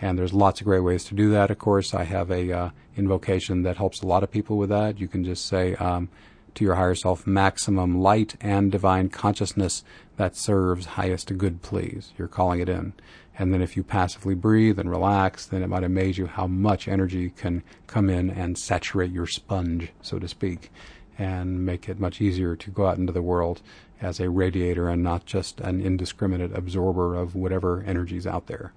And 0.00 0.18
there's 0.18 0.32
lots 0.32 0.60
of 0.60 0.66
great 0.66 0.80
ways 0.80 1.04
to 1.04 1.14
do 1.14 1.30
that. 1.30 1.50
Of 1.50 1.58
course, 1.58 1.94
I 1.94 2.04
have 2.04 2.30
a 2.30 2.52
uh, 2.52 2.70
invocation 2.96 3.62
that 3.62 3.76
helps 3.76 4.02
a 4.02 4.06
lot 4.06 4.24
of 4.24 4.30
people 4.30 4.58
with 4.58 4.70
that. 4.70 4.98
You 4.98 5.06
can 5.06 5.24
just 5.24 5.46
say 5.46 5.76
um, 5.76 6.08
to 6.54 6.64
your 6.64 6.74
higher 6.74 6.94
self, 6.94 7.26
maximum 7.26 8.00
light 8.00 8.34
and 8.40 8.72
divine 8.72 9.08
consciousness 9.08 9.84
that 10.16 10.36
serves 10.36 10.86
highest 10.86 11.36
good, 11.38 11.62
please. 11.62 12.12
You're 12.18 12.28
calling 12.28 12.60
it 12.60 12.68
in. 12.68 12.92
And 13.38 13.52
then 13.52 13.62
if 13.62 13.76
you 13.76 13.82
passively 13.82 14.34
breathe 14.34 14.78
and 14.78 14.88
relax, 14.88 15.46
then 15.46 15.62
it 15.62 15.68
might 15.68 15.82
amaze 15.82 16.18
you 16.18 16.26
how 16.26 16.46
much 16.46 16.86
energy 16.86 17.30
can 17.30 17.62
come 17.86 18.08
in 18.08 18.30
and 18.30 18.56
saturate 18.56 19.10
your 19.10 19.26
sponge, 19.26 19.90
so 20.02 20.18
to 20.18 20.28
speak 20.28 20.70
and 21.18 21.64
make 21.64 21.88
it 21.88 22.00
much 22.00 22.20
easier 22.20 22.56
to 22.56 22.70
go 22.70 22.86
out 22.86 22.98
into 22.98 23.12
the 23.12 23.22
world 23.22 23.62
as 24.00 24.20
a 24.20 24.28
radiator 24.30 24.88
and 24.88 25.02
not 25.02 25.24
just 25.24 25.60
an 25.60 25.80
indiscriminate 25.80 26.52
absorber 26.52 27.14
of 27.14 27.34
whatever 27.34 27.82
energy's 27.86 28.26
out 28.26 28.46
there. 28.46 28.72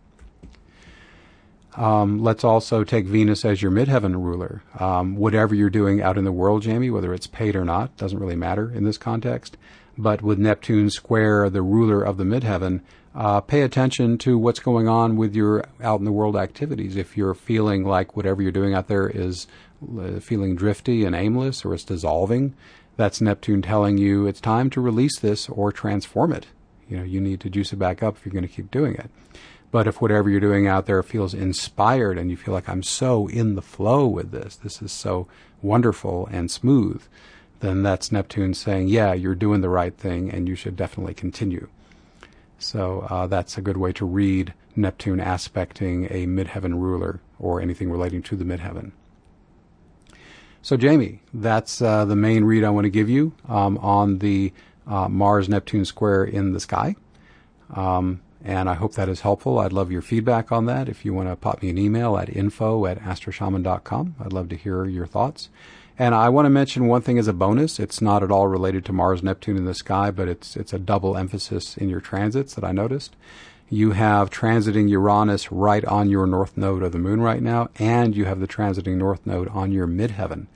Um, 1.78 2.24
let's 2.24 2.44
also 2.44 2.84
take 2.84 3.06
Venus 3.06 3.46
as 3.46 3.62
your 3.62 3.72
midheaven 3.72 4.16
ruler. 4.16 4.64
Um, 4.80 5.16
whatever 5.16 5.54
you're 5.54 5.70
doing 5.70 6.02
out 6.02 6.18
in 6.18 6.24
the 6.24 6.32
world, 6.32 6.64
Jamie, 6.64 6.90
whether 6.90 7.14
it's 7.14 7.28
paid 7.28 7.56
or 7.56 7.64
not, 7.64 7.96
doesn't 7.98 8.18
really 8.18 8.36
matter 8.36 8.72
in 8.74 8.84
this 8.84 8.98
context. 8.98 9.58
But 9.96 10.24
with 10.24 10.40
Neptune 10.40 10.90
square, 10.90 11.50
the 11.50 11.62
ruler 11.62 12.02
of 12.02 12.18
the 12.18 12.24
midheaven, 12.24 12.82
uh, 13.14 13.42
pay 13.42 13.62
attention 13.62 14.18
to 14.20 14.38
what's 14.38 14.60
going 14.60 14.88
on 14.88 15.18
with 15.18 15.36
your 15.36 15.66
out 15.82 16.00
in 16.00 16.06
the 16.06 16.12
world 16.12 16.36
activities. 16.36 16.96
If 16.96 17.16
you're 17.16 17.34
feeling 17.36 17.84
like 17.84 18.16
whatever 18.16 18.42
you're 18.42 18.52
doing 18.52 18.74
out 18.74 18.88
there 18.88 19.08
is 19.08 19.48
uh, 20.00 20.20
feeling 20.20 20.56
drifty 20.56 21.04
and 21.04 21.16
aimless 21.16 21.64
or 21.64 21.76
it's 21.76 21.84
dissolving, 21.84 22.56
that's 22.96 23.22
Neptune 23.22 23.62
telling 23.62 24.00
you 24.00 24.26
it's 24.26 24.42
time 24.42 24.72
to 24.72 24.82
release 24.82 25.20
this 25.20 25.48
or 25.48 25.72
transform 25.72 26.32
it. 26.34 26.48
You 26.90 26.98
know, 26.98 27.04
you 27.04 27.22
need 27.22 27.40
to 27.42 27.50
juice 27.50 27.74
it 27.74 27.78
back 27.78 28.02
up 28.02 28.18
if 28.18 28.26
you're 28.26 28.34
going 28.34 28.48
to 28.48 28.54
keep 28.54 28.72
doing 28.72 28.96
it. 28.96 29.10
But 29.70 29.88
if 29.88 30.02
whatever 30.02 30.30
you're 30.30 30.40
doing 30.40 30.68
out 30.68 30.86
there 30.86 31.04
feels 31.04 31.34
inspired 31.34 32.18
and 32.18 32.30
you 32.32 32.38
feel 32.38 32.54
like 32.54 32.70
I'm 32.70 32.84
so 32.84 33.28
in 33.28 33.56
the 33.56 33.62
flow 33.62 34.08
with 34.08 34.32
this, 34.32 34.56
this 34.56 34.82
is 34.82 34.92
so 34.92 35.28
wonderful 35.62 36.28
and 36.32 36.50
smooth, 36.50 37.04
then 37.60 37.84
that's 37.84 38.12
Neptune 38.12 38.54
saying, 38.54 38.88
yeah, 38.88 39.14
you're 39.14 39.36
doing 39.36 39.62
the 39.62 39.70
right 39.70 39.96
thing 39.96 40.32
and 40.32 40.48
you 40.48 40.56
should 40.56 40.76
definitely 40.76 41.14
continue. 41.14 41.68
So 42.60 43.06
uh, 43.10 43.28
that's 43.28 43.58
a 43.58 43.62
good 43.62 43.78
way 43.78 43.92
to 43.94 44.06
read 44.06 44.54
Neptune 44.76 45.20
aspecting 45.20 46.06
a 46.06 46.26
midheaven 46.26 46.80
ruler 46.80 47.20
or 47.40 47.62
anything 47.62 47.92
relating 47.92 48.22
to 48.24 48.36
the 48.36 48.46
midheaven. 48.46 48.92
So, 50.62 50.76
Jamie, 50.76 51.22
that's 51.34 51.82
uh, 51.82 52.06
the 52.06 52.16
main 52.16 52.44
read 52.44 52.64
I 52.64 52.70
want 52.72 52.86
to 52.86 52.90
give 52.90 53.10
you 53.10 53.34
um, 53.48 53.78
on 53.78 54.20
the 54.20 54.52
uh, 54.86 55.08
Mars 55.08 55.48
Neptune 55.48 55.86
square 55.86 56.24
in 56.24 56.52
the 56.52 56.60
sky. 56.60 56.96
Um, 57.74 58.22
and 58.48 58.70
I 58.70 58.74
hope 58.74 58.94
that 58.94 59.10
is 59.10 59.22
helpful. 59.22 59.60
I'd 59.60 59.74
love 59.74 59.92
your 59.92 60.02
feedback 60.02 60.52
on 60.52 60.66
that. 60.66 60.90
If 60.90 61.06
you 61.06 61.14
want 61.14 61.30
to 61.30 61.36
pop 61.36 61.62
me 61.62 61.70
an 61.70 61.78
email 61.78 62.18
at 62.18 62.36
info 62.36 62.86
at 62.86 63.00
astroshaman.com, 63.00 64.16
I'd 64.20 64.34
love 64.34 64.50
to 64.50 64.56
hear 64.56 64.86
your 64.86 65.06
thoughts. 65.06 65.50
And 66.00 66.16
I 66.16 66.30
want 66.30 66.46
to 66.46 66.50
mention 66.50 66.88
one 66.88 67.02
thing 67.02 67.20
as 67.20 67.28
a 67.28 67.34
bonus. 67.34 67.80
It's 67.80 68.02
not 68.02 68.24
at 68.24 68.32
all 68.32 68.48
related 68.48 68.86
to 68.86 68.94
Mars, 68.94 69.22
Neptune 69.22 69.58
in 69.58 69.66
the 69.66 69.74
sky, 69.74 70.12
but 70.12 70.28
it's 70.28 70.56
it's 70.56 70.74
a 70.74 70.80
double 70.80 71.18
emphasis 71.18 71.76
in 71.76 71.90
your 71.90 72.02
transits 72.02 72.56
that 72.56 72.64
I 72.64 72.72
noticed 72.72 73.16
you 73.70 73.92
have 73.92 74.30
transiting 74.30 74.90
Uranus 74.90 75.52
right 75.52 75.84
on 75.86 76.10
your 76.10 76.26
north 76.26 76.56
node 76.56 76.84
of 76.84 76.92
the 76.92 76.98
moon 76.98 77.20
right 77.22 77.42
now, 77.42 77.70
and 77.78 78.16
you 78.16 78.26
have 78.26 78.40
the 78.40 78.48
transiting 78.48 78.96
north 78.96 79.26
node 79.26 79.50
on 79.50 79.72
your 79.72 79.88
midheaven. 79.88 80.48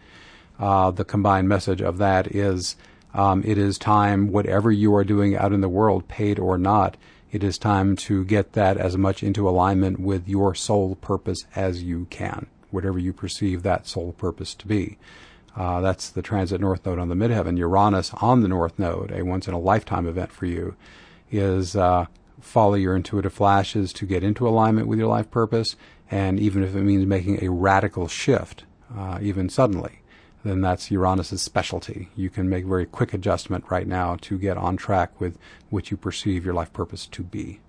Uh, 0.58 0.92
the 0.92 1.04
combined 1.04 1.50
message 1.50 1.82
of 1.82 1.98
that 1.98 2.34
is 2.34 2.76
um, 3.14 3.44
it 3.46 3.58
is 3.58 3.78
time, 3.78 4.32
whatever 4.32 4.72
you 4.72 4.96
are 4.96 5.04
doing 5.04 5.36
out 5.36 5.52
in 5.52 5.60
the 5.60 5.68
world, 5.68 6.08
paid 6.08 6.40
or 6.40 6.58
not, 6.58 6.96
it 7.32 7.44
is 7.44 7.58
time 7.58 7.96
to 7.96 8.26
get 8.26 8.54
that 8.54 8.78
as 8.78 8.98
much 8.98 9.24
into 9.24 9.48
alignment 9.48 10.00
with 10.00 10.28
your 10.28 10.54
soul 10.54 10.96
purpose 10.96 11.46
as 11.56 11.82
you 11.82 12.06
can, 12.10 12.48
whatever 12.72 13.00
you 13.00 13.14
perceive 13.14 13.64
that 13.64 13.88
soul 13.88 14.14
purpose 14.14 14.54
to 14.56 14.68
be. 14.68 14.98
Uh, 15.56 15.82
that's 15.82 16.10
the 16.10 16.22
transit 16.22 16.62
north 16.62 16.86
node 16.86 17.00
on 17.00 17.10
the 17.10 17.16
midheaven. 17.16 17.58
Uranus 17.58 18.12
on 18.16 18.42
the 18.42 18.48
north 18.48 18.78
node, 18.78 19.12
a 19.12 19.24
once 19.24 19.48
in 19.48 19.54
a 19.54 19.60
lifetime 19.60 20.08
event 20.08 20.32
for 20.32 20.46
you, 20.46 20.76
is 21.30 21.76
uh, 21.76 22.06
follow 22.40 22.74
your 22.74 22.96
intuitive 22.96 23.34
flashes 23.34 23.94
to 23.94 24.06
get 24.06 24.24
into 24.24 24.48
alignment 24.48 24.88
with 24.88 25.00
your 25.00 25.08
life 25.08 25.30
purpose, 25.32 25.76
and 26.10 26.40
even 26.40 26.64
if 26.64 26.76
it 26.76 26.82
means 26.82 27.06
making 27.06 27.44
a 27.44 27.52
radical 27.52 28.08
shift, 28.08 28.66
uh, 28.98 29.20
even 29.22 29.50
suddenly, 29.50 30.01
then 30.44 30.62
that's 30.62 30.92
Uranus's 30.92 31.42
specialty. 31.42 32.10
You 32.16 32.30
can 32.30 32.50
make 32.50 32.66
very 32.66 32.86
quick 32.86 33.14
adjustment 33.14 33.66
right 33.70 33.88
now 33.88 34.18
to 34.22 34.38
get 34.38 34.58
on 34.58 34.78
track 34.78 35.20
with 35.20 35.38
what 35.70 35.92
you 35.92 35.98
perceive 35.98 36.44
your 36.44 36.54
life 36.54 36.74
purpose 36.74 37.06
to 37.08 37.24
be. 37.24 37.60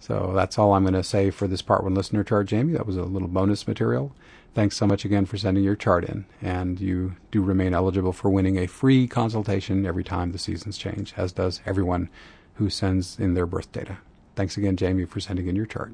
So 0.00 0.32
that's 0.34 0.58
all 0.58 0.72
I'm 0.72 0.82
going 0.82 0.94
to 0.94 1.04
say 1.04 1.30
for 1.30 1.46
this 1.46 1.62
part 1.62 1.84
one 1.84 1.94
listener 1.94 2.24
chart, 2.24 2.46
Jamie. 2.46 2.72
That 2.72 2.86
was 2.86 2.96
a 2.96 3.04
little 3.04 3.28
bonus 3.28 3.68
material. 3.68 4.14
Thanks 4.54 4.76
so 4.76 4.86
much 4.86 5.04
again 5.04 5.24
for 5.24 5.38
sending 5.38 5.64
your 5.64 5.76
chart 5.76 6.04
in, 6.04 6.26
and 6.42 6.78
you 6.78 7.16
do 7.30 7.40
remain 7.40 7.72
eligible 7.72 8.12
for 8.12 8.28
winning 8.28 8.58
a 8.58 8.66
free 8.66 9.06
consultation 9.06 9.86
every 9.86 10.04
time 10.04 10.32
the 10.32 10.38
seasons 10.38 10.76
change, 10.76 11.14
as 11.16 11.32
does 11.32 11.60
everyone 11.64 12.10
who 12.54 12.68
sends 12.68 13.18
in 13.18 13.32
their 13.34 13.46
birth 13.46 13.72
data. 13.72 13.98
Thanks 14.36 14.56
again, 14.56 14.76
Jamie, 14.76 15.06
for 15.06 15.20
sending 15.20 15.46
in 15.46 15.56
your 15.56 15.66
chart. 15.66 15.92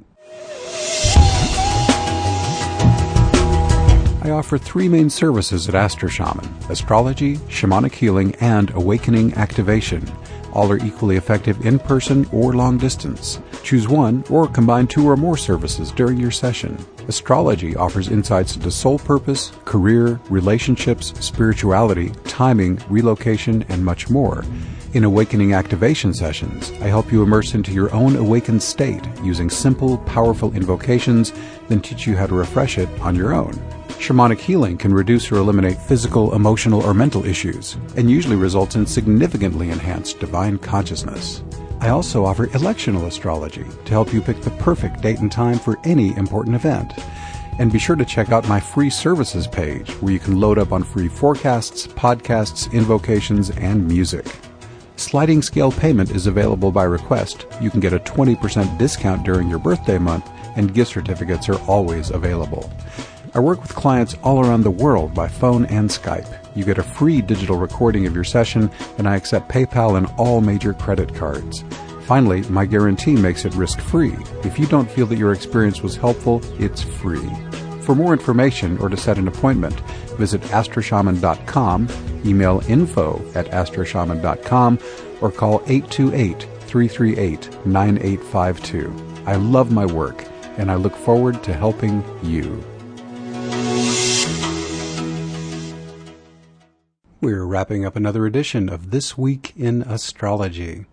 I 4.20 4.30
offer 4.30 4.58
three 4.58 4.88
main 4.88 5.10
services 5.10 5.68
at 5.68 5.76
Astro 5.76 6.08
Shaman 6.08 6.48
astrology, 6.68 7.36
shamanic 7.48 7.92
healing, 7.92 8.34
and 8.40 8.70
awakening 8.70 9.34
activation. 9.34 10.04
All 10.52 10.72
are 10.72 10.78
equally 10.78 11.16
effective 11.16 11.64
in 11.64 11.78
person 11.78 12.28
or 12.32 12.54
long 12.54 12.78
distance. 12.78 13.40
Choose 13.62 13.86
one 13.86 14.24
or 14.28 14.48
combine 14.48 14.88
two 14.88 15.08
or 15.08 15.16
more 15.16 15.36
services 15.36 15.92
during 15.92 16.18
your 16.18 16.32
session. 16.32 16.76
Astrology 17.06 17.76
offers 17.76 18.08
insights 18.08 18.56
into 18.56 18.70
soul 18.70 18.98
purpose, 18.98 19.52
career, 19.64 20.18
relationships, 20.30 21.14
spirituality, 21.24 22.10
timing, 22.24 22.80
relocation, 22.88 23.64
and 23.68 23.84
much 23.84 24.10
more. 24.10 24.44
In 24.94 25.04
Awakening 25.04 25.52
Activation 25.52 26.12
Sessions, 26.12 26.72
I 26.80 26.88
help 26.88 27.12
you 27.12 27.22
immerse 27.22 27.54
into 27.54 27.72
your 27.72 27.94
own 27.94 28.16
awakened 28.16 28.62
state 28.62 29.06
using 29.22 29.48
simple, 29.48 29.98
powerful 29.98 30.52
invocations, 30.54 31.32
then 31.68 31.80
teach 31.80 32.06
you 32.06 32.16
how 32.16 32.26
to 32.26 32.34
refresh 32.34 32.78
it 32.78 32.88
on 33.00 33.14
your 33.14 33.32
own. 33.34 33.52
Shamanic 33.98 34.38
healing 34.38 34.78
can 34.78 34.94
reduce 34.94 35.30
or 35.30 35.36
eliminate 35.36 35.76
physical, 35.76 36.34
emotional, 36.34 36.82
or 36.82 36.94
mental 36.94 37.26
issues, 37.26 37.76
and 37.96 38.08
usually 38.08 38.36
results 38.36 38.76
in 38.76 38.86
significantly 38.86 39.70
enhanced 39.70 40.20
divine 40.20 40.56
consciousness. 40.58 41.42
I 41.80 41.88
also 41.88 42.24
offer 42.24 42.46
electional 42.48 43.06
astrology 43.06 43.66
to 43.84 43.90
help 43.90 44.14
you 44.14 44.22
pick 44.22 44.40
the 44.40 44.52
perfect 44.52 45.02
date 45.02 45.18
and 45.18 45.30
time 45.30 45.58
for 45.58 45.78
any 45.82 46.16
important 46.16 46.54
event. 46.54 46.92
And 47.58 47.72
be 47.72 47.80
sure 47.80 47.96
to 47.96 48.04
check 48.04 48.30
out 48.30 48.48
my 48.48 48.60
free 48.60 48.88
services 48.88 49.48
page 49.48 49.90
where 49.94 50.12
you 50.12 50.20
can 50.20 50.40
load 50.40 50.58
up 50.58 50.70
on 50.72 50.84
free 50.84 51.08
forecasts, 51.08 51.88
podcasts, 51.88 52.72
invocations, 52.72 53.50
and 53.50 53.86
music. 53.86 54.26
Sliding 54.94 55.42
scale 55.42 55.72
payment 55.72 56.12
is 56.12 56.28
available 56.28 56.70
by 56.70 56.84
request. 56.84 57.46
You 57.60 57.68
can 57.68 57.80
get 57.80 57.92
a 57.92 57.98
20% 57.98 58.78
discount 58.78 59.24
during 59.24 59.48
your 59.48 59.58
birthday 59.58 59.98
month, 59.98 60.28
and 60.56 60.72
gift 60.72 60.92
certificates 60.92 61.48
are 61.48 61.60
always 61.62 62.10
available. 62.10 62.70
I 63.34 63.40
work 63.40 63.60
with 63.60 63.74
clients 63.74 64.14
all 64.22 64.40
around 64.40 64.62
the 64.62 64.70
world 64.70 65.14
by 65.14 65.28
phone 65.28 65.66
and 65.66 65.88
Skype. 65.88 66.38
You 66.54 66.64
get 66.64 66.78
a 66.78 66.82
free 66.82 67.20
digital 67.20 67.56
recording 67.56 68.06
of 68.06 68.14
your 68.14 68.24
session, 68.24 68.70
and 68.96 69.08
I 69.08 69.16
accept 69.16 69.48
PayPal 69.48 69.96
and 69.96 70.06
all 70.16 70.40
major 70.40 70.72
credit 70.72 71.14
cards. 71.14 71.64
Finally, 72.02 72.42
my 72.48 72.64
guarantee 72.64 73.14
makes 73.14 73.44
it 73.44 73.54
risk 73.54 73.80
free. 73.80 74.16
If 74.44 74.58
you 74.58 74.66
don't 74.66 74.90
feel 74.90 75.06
that 75.06 75.18
your 75.18 75.32
experience 75.32 75.82
was 75.82 75.94
helpful, 75.96 76.40
it's 76.58 76.82
free. 76.82 77.28
For 77.82 77.94
more 77.94 78.12
information 78.12 78.78
or 78.78 78.88
to 78.88 78.96
set 78.96 79.18
an 79.18 79.28
appointment, 79.28 79.78
visit 80.16 80.40
astroshaman.com, 80.42 81.88
email 82.24 82.62
info 82.66 83.22
at 83.34 83.46
astroshaman.com, 83.46 84.78
or 85.20 85.30
call 85.30 85.62
828 85.66 86.42
338 86.60 87.66
9852. 87.66 89.22
I 89.26 89.36
love 89.36 89.70
my 89.70 89.86
work, 89.86 90.24
and 90.56 90.70
I 90.70 90.76
look 90.76 90.96
forward 90.96 91.42
to 91.44 91.52
helping 91.52 92.02
you. 92.22 92.64
We're 97.20 97.44
wrapping 97.44 97.84
up 97.84 97.96
another 97.96 98.26
edition 98.26 98.68
of 98.68 98.92
This 98.92 99.18
Week 99.18 99.52
in 99.56 99.82
Astrology. 99.82 100.86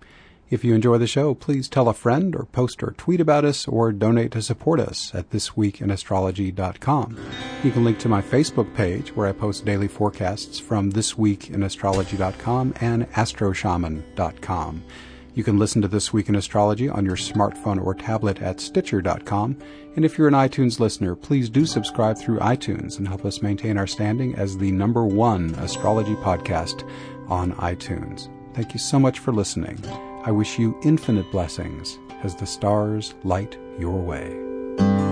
If 0.49 0.63
you 0.63 0.73
enjoy 0.73 0.97
the 0.97 1.05
show, 1.05 1.35
please 1.35 1.69
tell 1.69 1.87
a 1.87 1.93
friend 1.93 2.35
or 2.35 2.45
post 2.45 2.81
or 2.81 2.95
tweet 2.97 3.21
about 3.21 3.45
us 3.45 3.67
or 3.67 3.91
donate 3.91 4.31
to 4.31 4.41
support 4.41 4.79
us 4.79 5.13
at 5.13 5.29
thisweekinastrology.com. 5.29 7.19
You 7.63 7.71
can 7.71 7.83
link 7.83 7.99
to 7.99 8.09
my 8.09 8.23
Facebook 8.23 8.73
page 8.73 9.15
where 9.15 9.27
I 9.27 9.33
post 9.33 9.65
daily 9.65 9.87
forecasts 9.87 10.57
from 10.57 10.91
thisweekinastrology.com 10.91 12.73
and 12.81 13.07
astroshaman.com. 13.11 14.83
You 15.35 15.43
can 15.43 15.59
listen 15.59 15.81
to 15.81 15.89
This 15.89 16.13
Week 16.13 16.29
in 16.29 16.35
Astrology 16.35 16.87
on 16.87 17.05
your 17.05 17.17
smartphone 17.17 17.85
or 17.85 17.93
tablet 17.93 18.41
at 18.41 18.61
Stitcher.com. 18.61 19.57
And 19.97 20.05
if 20.05 20.17
you're 20.17 20.29
an 20.29 20.33
iTunes 20.33 20.79
listener, 20.79 21.13
please 21.13 21.49
do 21.49 21.65
subscribe 21.65 22.17
through 22.17 22.39
iTunes 22.39 22.97
and 22.97 23.07
help 23.07 23.25
us 23.25 23.41
maintain 23.41 23.77
our 23.77 23.85
standing 23.85 24.33
as 24.35 24.57
the 24.57 24.71
number 24.71 25.05
one 25.05 25.53
astrology 25.55 26.15
podcast 26.15 26.89
on 27.27 27.51
iTunes. 27.55 28.29
Thank 28.53 28.73
you 28.73 28.79
so 28.79 28.97
much 28.97 29.19
for 29.19 29.33
listening. 29.33 29.77
I 30.23 30.31
wish 30.31 30.57
you 30.57 30.79
infinite 30.85 31.29
blessings 31.31 31.99
as 32.23 32.33
the 32.37 32.45
stars 32.45 33.13
light 33.25 33.57
your 33.77 33.97
way. 34.01 35.04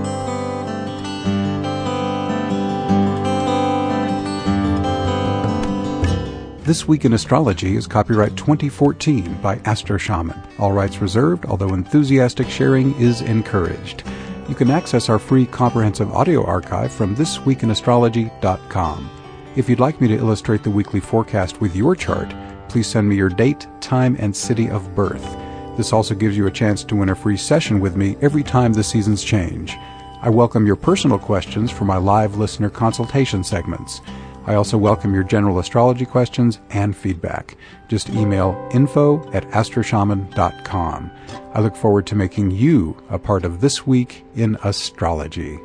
This 6.65 6.87
Week 6.87 7.03
in 7.03 7.11
Astrology 7.11 7.75
is 7.75 7.87
copyright 7.87 8.37
2014 8.37 9.33
by 9.41 9.57
Astro 9.65 9.97
Shaman. 9.97 10.41
All 10.57 10.71
rights 10.71 11.01
reserved, 11.01 11.45
although 11.45 11.73
enthusiastic 11.73 12.49
sharing 12.49 12.97
is 12.97 13.19
encouraged. 13.19 14.03
You 14.47 14.55
can 14.55 14.71
access 14.71 15.09
our 15.09 15.19
free 15.19 15.45
comprehensive 15.45 16.13
audio 16.13 16.45
archive 16.45 16.93
from 16.93 17.17
thisweekinastrology.com. 17.17 19.09
If 19.57 19.67
you'd 19.69 19.81
like 19.81 19.99
me 19.99 20.07
to 20.07 20.15
illustrate 20.15 20.63
the 20.63 20.69
weekly 20.69 21.01
forecast 21.01 21.59
with 21.59 21.75
your 21.75 21.97
chart, 21.97 22.33
please 22.69 22.87
send 22.87 23.09
me 23.09 23.17
your 23.17 23.27
date, 23.27 23.67
time, 23.81 24.15
and 24.17 24.33
city 24.33 24.69
of 24.69 24.95
birth. 24.95 25.35
This 25.75 25.91
also 25.91 26.15
gives 26.15 26.37
you 26.37 26.47
a 26.47 26.51
chance 26.51 26.85
to 26.85 26.95
win 26.95 27.09
a 27.09 27.15
free 27.15 27.35
session 27.35 27.81
with 27.81 27.97
me 27.97 28.15
every 28.21 28.41
time 28.41 28.71
the 28.71 28.85
seasons 28.85 29.21
change. 29.21 29.75
I 30.21 30.29
welcome 30.29 30.65
your 30.65 30.77
personal 30.77 31.19
questions 31.19 31.71
for 31.71 31.83
my 31.83 31.97
live 31.97 32.37
listener 32.37 32.69
consultation 32.69 33.43
segments. 33.43 33.99
I 34.45 34.55
also 34.55 34.77
welcome 34.77 35.13
your 35.13 35.23
general 35.23 35.59
astrology 35.59 36.05
questions 36.05 36.59
and 36.69 36.95
feedback. 36.95 37.55
Just 37.87 38.09
email 38.09 38.69
info 38.73 39.25
at 39.31 39.47
astroshaman.com. 39.51 41.11
I 41.53 41.61
look 41.61 41.77
forward 41.77 42.05
to 42.07 42.15
making 42.15 42.51
you 42.51 43.01
a 43.09 43.17
part 43.17 43.45
of 43.45 43.61
This 43.61 43.87
Week 43.87 44.25
in 44.35 44.57
Astrology. 44.63 45.59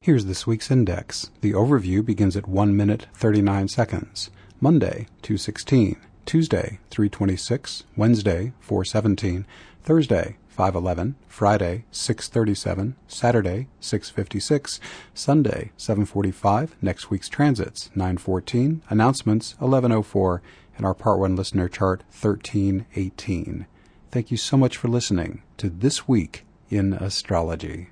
Here's 0.00 0.26
this 0.26 0.46
week's 0.46 0.70
index. 0.70 1.32
The 1.40 1.52
overview 1.52 2.02
begins 2.02 2.36
at 2.36 2.46
1 2.46 2.76
minute 2.76 3.08
39 3.14 3.66
seconds. 3.66 4.30
Monday, 4.60 5.08
216. 5.22 6.05
Tuesday 6.26 6.80
326, 6.90 7.84
Wednesday 7.96 8.52
417, 8.58 9.46
Thursday 9.82 10.36
511, 10.48 11.14
Friday 11.28 11.84
637, 11.92 12.96
Saturday 13.06 13.68
656, 13.78 14.80
Sunday 15.14 15.70
745, 15.76 16.76
next 16.82 17.10
week's 17.10 17.28
transits 17.28 17.90
914, 17.94 18.82
announcements 18.88 19.52
1104, 19.60 20.42
and 20.76 20.84
our 20.84 20.94
part 20.94 21.20
1 21.20 21.36
listener 21.36 21.68
chart 21.68 22.00
1318. 22.08 23.66
Thank 24.10 24.30
you 24.32 24.36
so 24.36 24.56
much 24.56 24.76
for 24.76 24.88
listening 24.88 25.42
to 25.58 25.70
This 25.70 26.08
Week 26.08 26.44
in 26.68 26.92
Astrology. 26.92 27.90